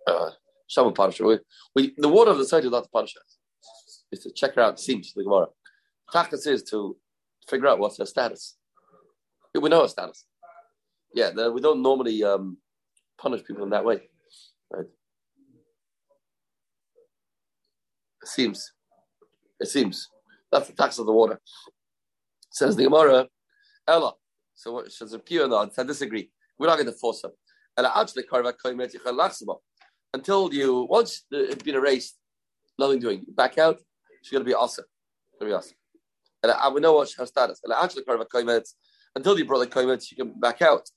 uh, 0.08 0.32
Shaman 0.68 0.94
punish 0.94 1.20
we, 1.20 1.40
we, 1.76 1.94
the 1.98 2.10
water 2.10 2.32
of 2.32 2.38
the 2.38 2.46
site 2.46 2.64
is 2.66 2.72
not 2.72 2.84
to 2.86 2.90
punish 2.90 3.16
us. 3.18 3.37
It's 4.12 4.24
to 4.24 4.32
check 4.32 4.56
her 4.56 4.62
out, 4.62 4.80
seems 4.80 5.14
the 5.14 5.24
Gemara. 5.24 5.48
Tachlis 6.14 6.48
is 6.48 6.64
to 6.64 6.98
figure 7.50 7.68
out 7.68 7.80
what's 7.80 7.98
her 7.98 8.06
status. 8.06 8.58
We 9.54 9.70
know 9.70 9.82
her 9.82 9.88
status. 9.88 10.26
Yeah, 11.14 11.32
the, 11.32 11.52
we 11.52 11.62
don't 11.62 11.82
normally 11.82 12.24
um, 12.24 12.58
punish 13.18 13.44
people 13.44 13.64
in 13.64 13.72
that 13.72 13.84
way. 13.84 14.02
Right? 14.72 14.86
It 18.22 18.28
seems. 18.28 18.72
It 19.60 19.68
seems. 19.68 20.10
That's 20.52 20.68
the 20.68 20.74
tax 20.74 21.00
of 21.00 21.06
the 21.06 21.12
water. 21.12 21.40
Says 22.52 22.76
the 22.76 22.84
Gemara, 22.84 23.28
Ella. 23.88 24.14
So 24.56 24.74
what 24.74 24.92
says 24.92 25.14
Rav 25.14 25.50
no, 25.50 25.70
I 25.78 25.84
disagree. 25.84 26.32
We're 26.58 26.68
not 26.68 26.76
going 26.76 26.88
to 26.88 26.92
force 26.92 27.24
her. 27.24 27.32
Until 30.14 30.54
you, 30.54 30.88
once 30.90 31.26
it's 31.30 31.64
been 31.64 31.76
erased, 31.76 32.18
nothing 32.80 33.00
doing. 33.00 33.26
Back 33.30 33.58
out, 33.58 33.80
she's 34.22 34.32
going 34.32 34.44
to 34.44 34.50
be 34.50 34.54
awesome. 34.54 34.86
Going 35.40 35.52
to 35.52 35.56
be 35.56 35.58
awesome. 35.58 35.78
And 36.44 36.52
I, 36.52 36.70
we 36.70 36.82
know 36.82 36.94
what 36.94 37.12
her 37.18 37.26
status. 37.26 37.62
And 37.64 37.74
actually, 37.74 38.04
until 39.16 39.38
you 39.40 39.46
brought 39.46 39.60
the 39.60 39.68
koimet, 39.68 40.08
she 40.08 40.16
can 40.16 40.40
back 40.40 40.62
out. 40.62 40.90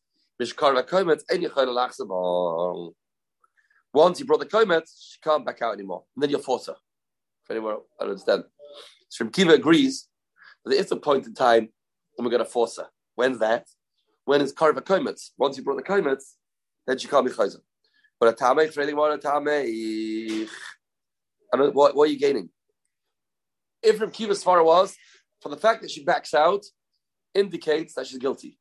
Once 3.93 4.21
you 4.21 4.27
brought 4.27 4.41
the 4.41 4.47
koimet, 4.47 4.89
she 4.99 5.19
can't 5.23 5.45
back 5.45 5.63
out 5.63 5.75
anymore. 5.75 6.05
And 6.15 6.23
then 6.23 6.31
you'll 6.31 6.41
force 6.41 6.67
her. 6.67 6.77
If 7.45 7.51
anyone, 7.51 7.77
I 7.99 8.05
don't 8.05 8.11
understand. 8.11 8.45
So 9.09 9.27
Kiva 9.27 9.53
agrees 9.53 10.09
that 10.65 10.71
there 10.71 10.81
is 10.81 10.93
a 10.93 10.97
point 10.97 11.27
in 11.27 11.35
time 11.35 11.69
when 12.15 12.25
we're 12.25 12.31
going 12.31 12.45
to 12.45 12.51
force 12.51 12.77
her. 12.77 12.89
When's 13.15 13.39
that? 13.39 13.67
When 14.25 14.41
is 14.41 14.53
karva 14.53 14.83
koimets. 14.83 15.31
Once 15.37 15.57
you 15.57 15.65
brought 15.65 15.77
the 15.77 15.83
koimets, 15.83 16.35
then 16.87 16.99
she 16.99 17.09
can't 17.09 17.27
be 17.27 17.33
chayzer. 17.33 17.61
But 18.19 18.29
a 18.29 18.33
tamech 18.45 18.77
really 18.77 18.95
want 18.95 19.15
a 19.15 19.27
tamech. 19.27 20.49
What, 21.53 21.97
what 21.97 22.09
are 22.09 22.13
you 22.13 22.19
gaining? 22.19 22.51
If 23.83 24.01
Reb 24.01 24.13
Kiva's 24.13 24.43
far 24.43 24.63
was, 24.63 24.97
for 25.41 25.49
the 25.49 25.57
fact 25.57 25.83
that 25.83 25.91
she 25.91 26.05
backs 26.05 26.35
out, 26.35 26.65
indicates 27.35 27.95
that 27.95 28.07
she's 28.07 28.19
guilty. 28.19 28.59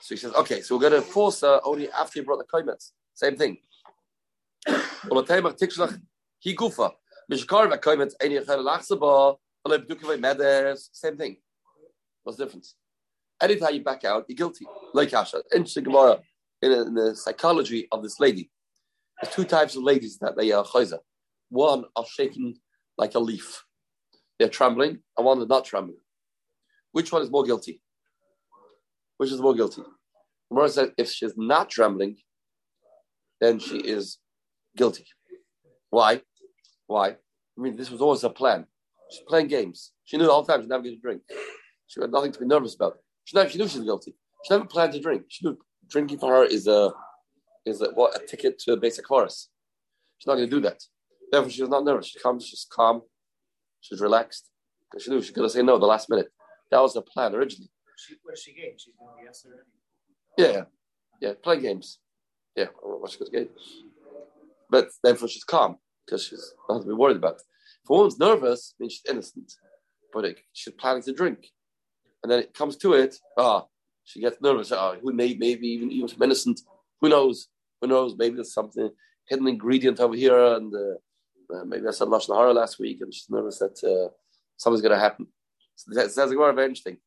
So 0.00 0.14
he 0.14 0.18
says, 0.18 0.32
okay, 0.34 0.62
so 0.62 0.74
we're 0.76 0.88
going 0.88 1.00
to 1.00 1.02
force 1.02 1.42
her 1.42 1.60
only 1.64 1.90
after 1.90 2.18
you 2.18 2.24
brought 2.24 2.38
the 2.38 2.44
koimets. 2.44 2.92
Same 3.14 3.36
thing. 3.36 3.58
Same 10.92 11.16
thing. 11.16 11.36
What's 12.22 12.38
the 12.38 12.44
difference? 12.44 12.74
Anytime 13.40 13.74
you 13.74 13.82
back 13.82 14.04
out, 14.04 14.24
you're 14.28 14.36
guilty. 14.36 14.66
Like 14.94 15.10
Asha. 15.10 15.42
Interesting 15.54 15.84
Gemara 15.84 16.20
in, 16.62 16.72
in 16.72 16.94
the 16.94 17.14
psychology 17.14 17.88
of 17.92 18.02
this 18.02 18.18
lady. 18.20 18.50
There's 19.20 19.34
two 19.34 19.44
types 19.44 19.76
of 19.76 19.82
ladies 19.82 20.18
that 20.18 20.36
they 20.36 20.52
are 20.52 20.64
chayza. 20.64 20.98
One 21.50 21.84
are 21.96 22.04
shaking 22.06 22.56
like 22.96 23.14
a 23.14 23.18
leaf. 23.18 23.64
They're 24.42 24.48
trembling, 24.48 24.98
and 25.16 25.24
one 25.24 25.40
is 25.40 25.46
not 25.46 25.64
trembling. 25.64 26.00
Which 26.90 27.12
one 27.12 27.22
is 27.22 27.30
more 27.30 27.44
guilty? 27.44 27.80
Which 29.16 29.30
is 29.30 29.40
more 29.40 29.54
guilty? 29.54 29.82
Gemara 30.50 30.68
says 30.68 30.90
if 30.98 31.12
she's 31.12 31.34
not 31.36 31.70
trembling, 31.70 32.16
then 33.40 33.60
she 33.60 33.76
is 33.76 34.18
guilty. 34.76 35.06
Why? 35.90 36.22
Why? 36.88 37.10
I 37.10 37.16
mean, 37.56 37.76
this 37.76 37.88
was 37.88 38.00
always 38.00 38.24
a 38.24 38.30
plan. 38.30 38.66
She's 39.12 39.22
playing 39.28 39.46
games. 39.46 39.92
She 40.02 40.16
knew 40.16 40.28
all 40.28 40.42
the 40.42 40.52
time 40.52 40.60
she's 40.60 40.68
never 40.68 40.82
going 40.82 40.96
to 40.96 41.00
drink. 41.00 41.22
She 41.86 42.00
had 42.00 42.10
nothing 42.10 42.32
to 42.32 42.40
be 42.40 42.46
nervous 42.46 42.74
about. 42.74 42.98
She, 43.22 43.38
she 43.48 43.58
knew 43.58 43.68
she's 43.68 43.84
guilty. 43.84 44.16
She 44.44 44.54
never 44.54 44.64
planned 44.64 44.92
to 44.94 45.00
drink. 45.00 45.26
She 45.28 45.46
knew 45.46 45.56
drinking 45.88 46.18
for 46.18 46.34
her 46.34 46.42
is 46.42 46.66
a 46.66 46.92
is 47.64 47.80
a, 47.80 47.90
what 47.90 48.20
a 48.20 48.26
ticket 48.26 48.58
to 48.58 48.72
a 48.72 48.76
basic 48.76 49.06
chorus. 49.06 49.50
She's 50.18 50.26
not 50.26 50.34
going 50.34 50.50
to 50.50 50.56
do 50.56 50.62
that. 50.62 50.82
Therefore, 51.30 51.48
she 51.48 51.62
was 51.62 51.70
not 51.70 51.84
nervous. 51.84 52.08
She 52.08 52.18
comes, 52.18 52.44
she's 52.44 52.66
calm, 52.68 53.02
she's 53.82 54.00
relaxed. 54.00 54.48
Because 54.90 55.04
she 55.04 55.10
knew 55.10 55.20
she's 55.20 55.32
going 55.32 55.48
to 55.48 55.52
say 55.52 55.62
no 55.62 55.78
the 55.78 55.86
last 55.86 56.08
minute. 56.08 56.28
That 56.70 56.80
was 56.80 56.94
the 56.94 57.02
plan 57.02 57.34
originally. 57.34 57.70
She, 57.96 58.14
what 58.22 58.34
is 58.34 58.42
she 58.42 58.54
game? 58.54 58.72
She's 58.78 58.94
going 58.98 59.10
to 59.10 59.20
be 59.20 59.24
yes 59.26 59.46
or 59.46 59.66
Yeah, 60.38 60.52
yeah, 60.52 60.64
yeah. 61.20 61.32
Play 61.42 61.60
games. 61.60 61.98
Yeah, 62.56 62.66
watch 62.82 63.18
good 63.18 63.32
game. 63.32 63.48
But 64.70 64.88
therefore, 65.02 65.28
she's 65.28 65.44
calm 65.44 65.76
because 66.04 66.24
she's 66.24 66.54
not 66.68 66.80
to 66.80 66.86
be 66.86 66.94
worried 66.94 67.18
about. 67.18 67.34
It. 67.34 67.42
If 67.84 67.90
a 67.90 67.92
woman's 67.92 68.18
nervous, 68.18 68.74
means 68.78 68.94
she's 68.94 69.10
innocent, 69.10 69.52
but 70.12 70.24
it, 70.24 70.38
she's 70.52 70.74
planning 70.74 71.02
to 71.02 71.12
drink, 71.12 71.38
and 72.22 72.30
then 72.30 72.38
it 72.38 72.54
comes 72.54 72.76
to 72.78 72.94
it. 72.94 73.16
Ah, 73.38 73.64
she 74.04 74.20
gets 74.20 74.40
nervous. 74.40 74.72
Oh, 74.72 74.96
who 75.02 75.12
may 75.12 75.34
maybe 75.34 75.68
even 75.68 75.90
even 75.90 76.08
some 76.08 76.22
innocent. 76.22 76.60
Who 77.00 77.08
knows? 77.08 77.48
Who 77.80 77.88
knows? 77.88 78.14
Maybe 78.16 78.36
there's 78.36 78.54
something 78.54 78.90
hidden 79.28 79.48
ingredient 79.48 80.00
over 80.00 80.14
here, 80.14 80.54
and 80.54 80.72
uh, 80.74 80.98
uh, 81.52 81.64
maybe 81.64 81.86
I 81.86 81.90
said 81.90 82.08
lashon 82.08 82.36
hara 82.36 82.52
last 82.52 82.78
week, 82.78 83.00
and 83.00 83.12
she's 83.12 83.30
nervous 83.30 83.58
that 83.58 83.82
uh, 83.84 84.12
something's 84.56 84.82
going 84.82 84.94
to 84.94 84.98
happen. 84.98 85.26
So 85.76 85.92
that's, 85.94 86.14
that's 86.14 86.32
very 86.32 86.50
interesting. 86.50 86.98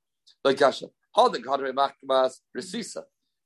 Like 0.44 0.58
Kasha, 0.58 0.88
how 1.16 1.30
the 1.30 1.40
Gadre 1.40 1.72
Machmas 1.72 2.40
Resisa. 2.56 3.04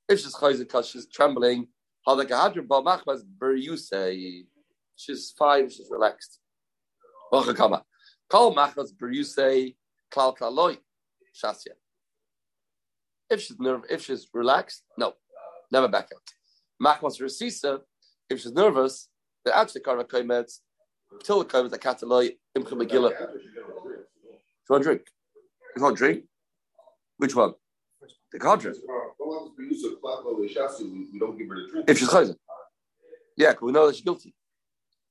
If 0.08 0.20
she's 0.20 0.34
chayzik 0.34 0.60
because 0.60 0.88
she's 0.88 1.06
trembling, 1.06 1.68
how 2.06 2.14
the 2.14 2.26
Gadre 2.26 2.66
Machmas 2.66 3.20
Beryuse. 3.38 4.44
She's 4.96 5.32
fine. 5.38 5.70
She's 5.70 5.88
relaxed. 5.90 6.40
Kama. 7.32 7.84
Call 8.28 8.54
Machmas 8.54 8.90
Beryuse 8.94 9.74
Klal 10.12 10.36
Klaloi 10.36 10.78
Shasya. 11.42 11.74
If 13.30 13.42
she's 13.42 13.58
nerve, 13.60 13.82
if 13.88 14.04
she's 14.04 14.26
relaxed, 14.34 14.82
no, 14.98 15.14
never 15.70 15.86
back 15.86 16.08
out. 16.14 16.22
Machmas 16.82 17.20
resisa, 17.20 17.80
if 18.28 18.40
she's 18.40 18.52
nervous, 18.52 19.08
the 19.44 19.56
actually 19.56 19.82
carve 19.82 20.00
a 20.00 20.04
kaimet 20.04 20.50
till 21.22 21.38
the 21.40 21.44
kaimet 21.44 21.70
the 21.70 21.78
kataloi 21.78 22.36
imcha 22.56 22.72
megillah. 22.72 23.12
You 23.18 24.68
want 24.68 24.84
drink? 24.84 25.02
You 25.76 25.82
want 25.82 25.96
drink? 25.96 26.24
Which 27.16 27.34
one? 27.34 27.54
The 28.32 28.38
contract. 28.38 28.78
If 31.88 31.98
she's 31.98 32.08
chayzer. 32.08 32.36
Yeah, 33.36 33.50
because 33.50 33.66
we 33.66 33.72
know 33.72 33.86
that 33.86 33.96
she's 33.96 34.04
guilty. 34.04 34.34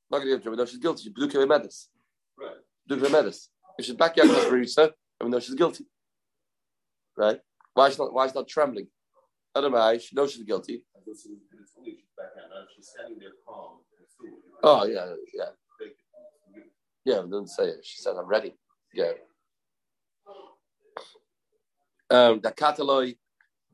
Not 0.09 0.19
going 0.19 0.31
to 0.31 0.43
give 0.43 0.51
we 0.51 0.57
know 0.57 0.65
she's 0.65 0.79
guilty. 0.79 1.03
She's 1.03 1.13
Bluka 1.13 1.45
Medis. 1.45 1.87
Right. 2.39 2.55
Bluka 2.89 3.07
Medis. 3.07 3.47
If 3.77 3.85
she's 3.85 3.95
back 3.95 4.17
yard 4.17 4.29
Marisa, 4.29 4.91
and 5.19 5.23
we 5.23 5.29
know 5.29 5.39
she's 5.39 5.55
guilty. 5.55 5.85
Right? 7.17 7.39
Why 7.73 7.87
is 7.87 7.95
she 7.95 8.01
not, 8.01 8.13
why 8.13 8.25
is 8.25 8.31
she 8.31 8.39
not 8.39 8.47
trembling? 8.47 8.87
I 9.55 9.61
don't 9.61 9.71
know. 9.71 9.97
She 9.97 10.15
knows 10.15 10.31
she's 10.31 10.43
guilty. 10.43 10.83
Oh, 14.63 14.85
yeah, 14.85 15.13
yeah. 15.33 15.49
Yeah, 17.05 17.21
didn't 17.21 17.47
say 17.47 17.63
it. 17.63 17.85
She 17.85 18.01
said, 18.01 18.15
I'm 18.17 18.27
ready. 18.27 18.53
Yeah. 18.93 19.11
Um, 22.09 22.39
the 22.41 22.51
Kataloi, 22.51 23.17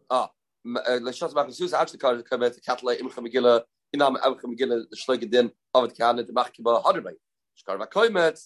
ah, 0.09 0.29
Lashas 0.65 1.33
Makasus 1.33 1.73
actually 1.73 1.99
called 1.99 2.19
it 2.19 2.27
Kamet, 2.29 2.57
Kataloi, 2.67 2.99
Imcha 2.99 3.25
Megillah, 3.25 3.61
Inam 3.95 4.17
Imcha 4.17 4.43
Megillah, 4.43 4.83
the 4.89 4.97
Shloike 4.97 5.29
Din, 5.29 5.51
Avid 5.73 5.95
Kahanet, 5.95 6.27
the 6.27 6.33
Machkiba, 6.33 6.83
Hadrbe. 6.83 7.13
Shkarva 7.55 7.87
Koimet, 7.89 8.39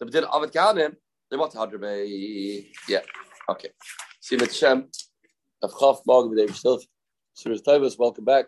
the 0.00 0.06
Bedin 0.06 0.26
Avid 0.32 0.52
Kahanet, 0.52 0.96
they 1.30 1.36
want 1.36 1.52
Hadrbe. 1.52 2.66
Yeah, 2.88 3.00
okay. 3.48 3.68
See 4.20 4.36
you 4.36 4.46
Shem. 4.46 4.88
Avchaf 5.62 6.00
Morgan 6.06 6.30
with 6.30 6.38
David 6.38 6.54
Stilf. 6.54 6.82
Sirius 7.34 7.62
Tovas, 7.62 7.98
welcome 7.98 8.24
back. 8.24 8.46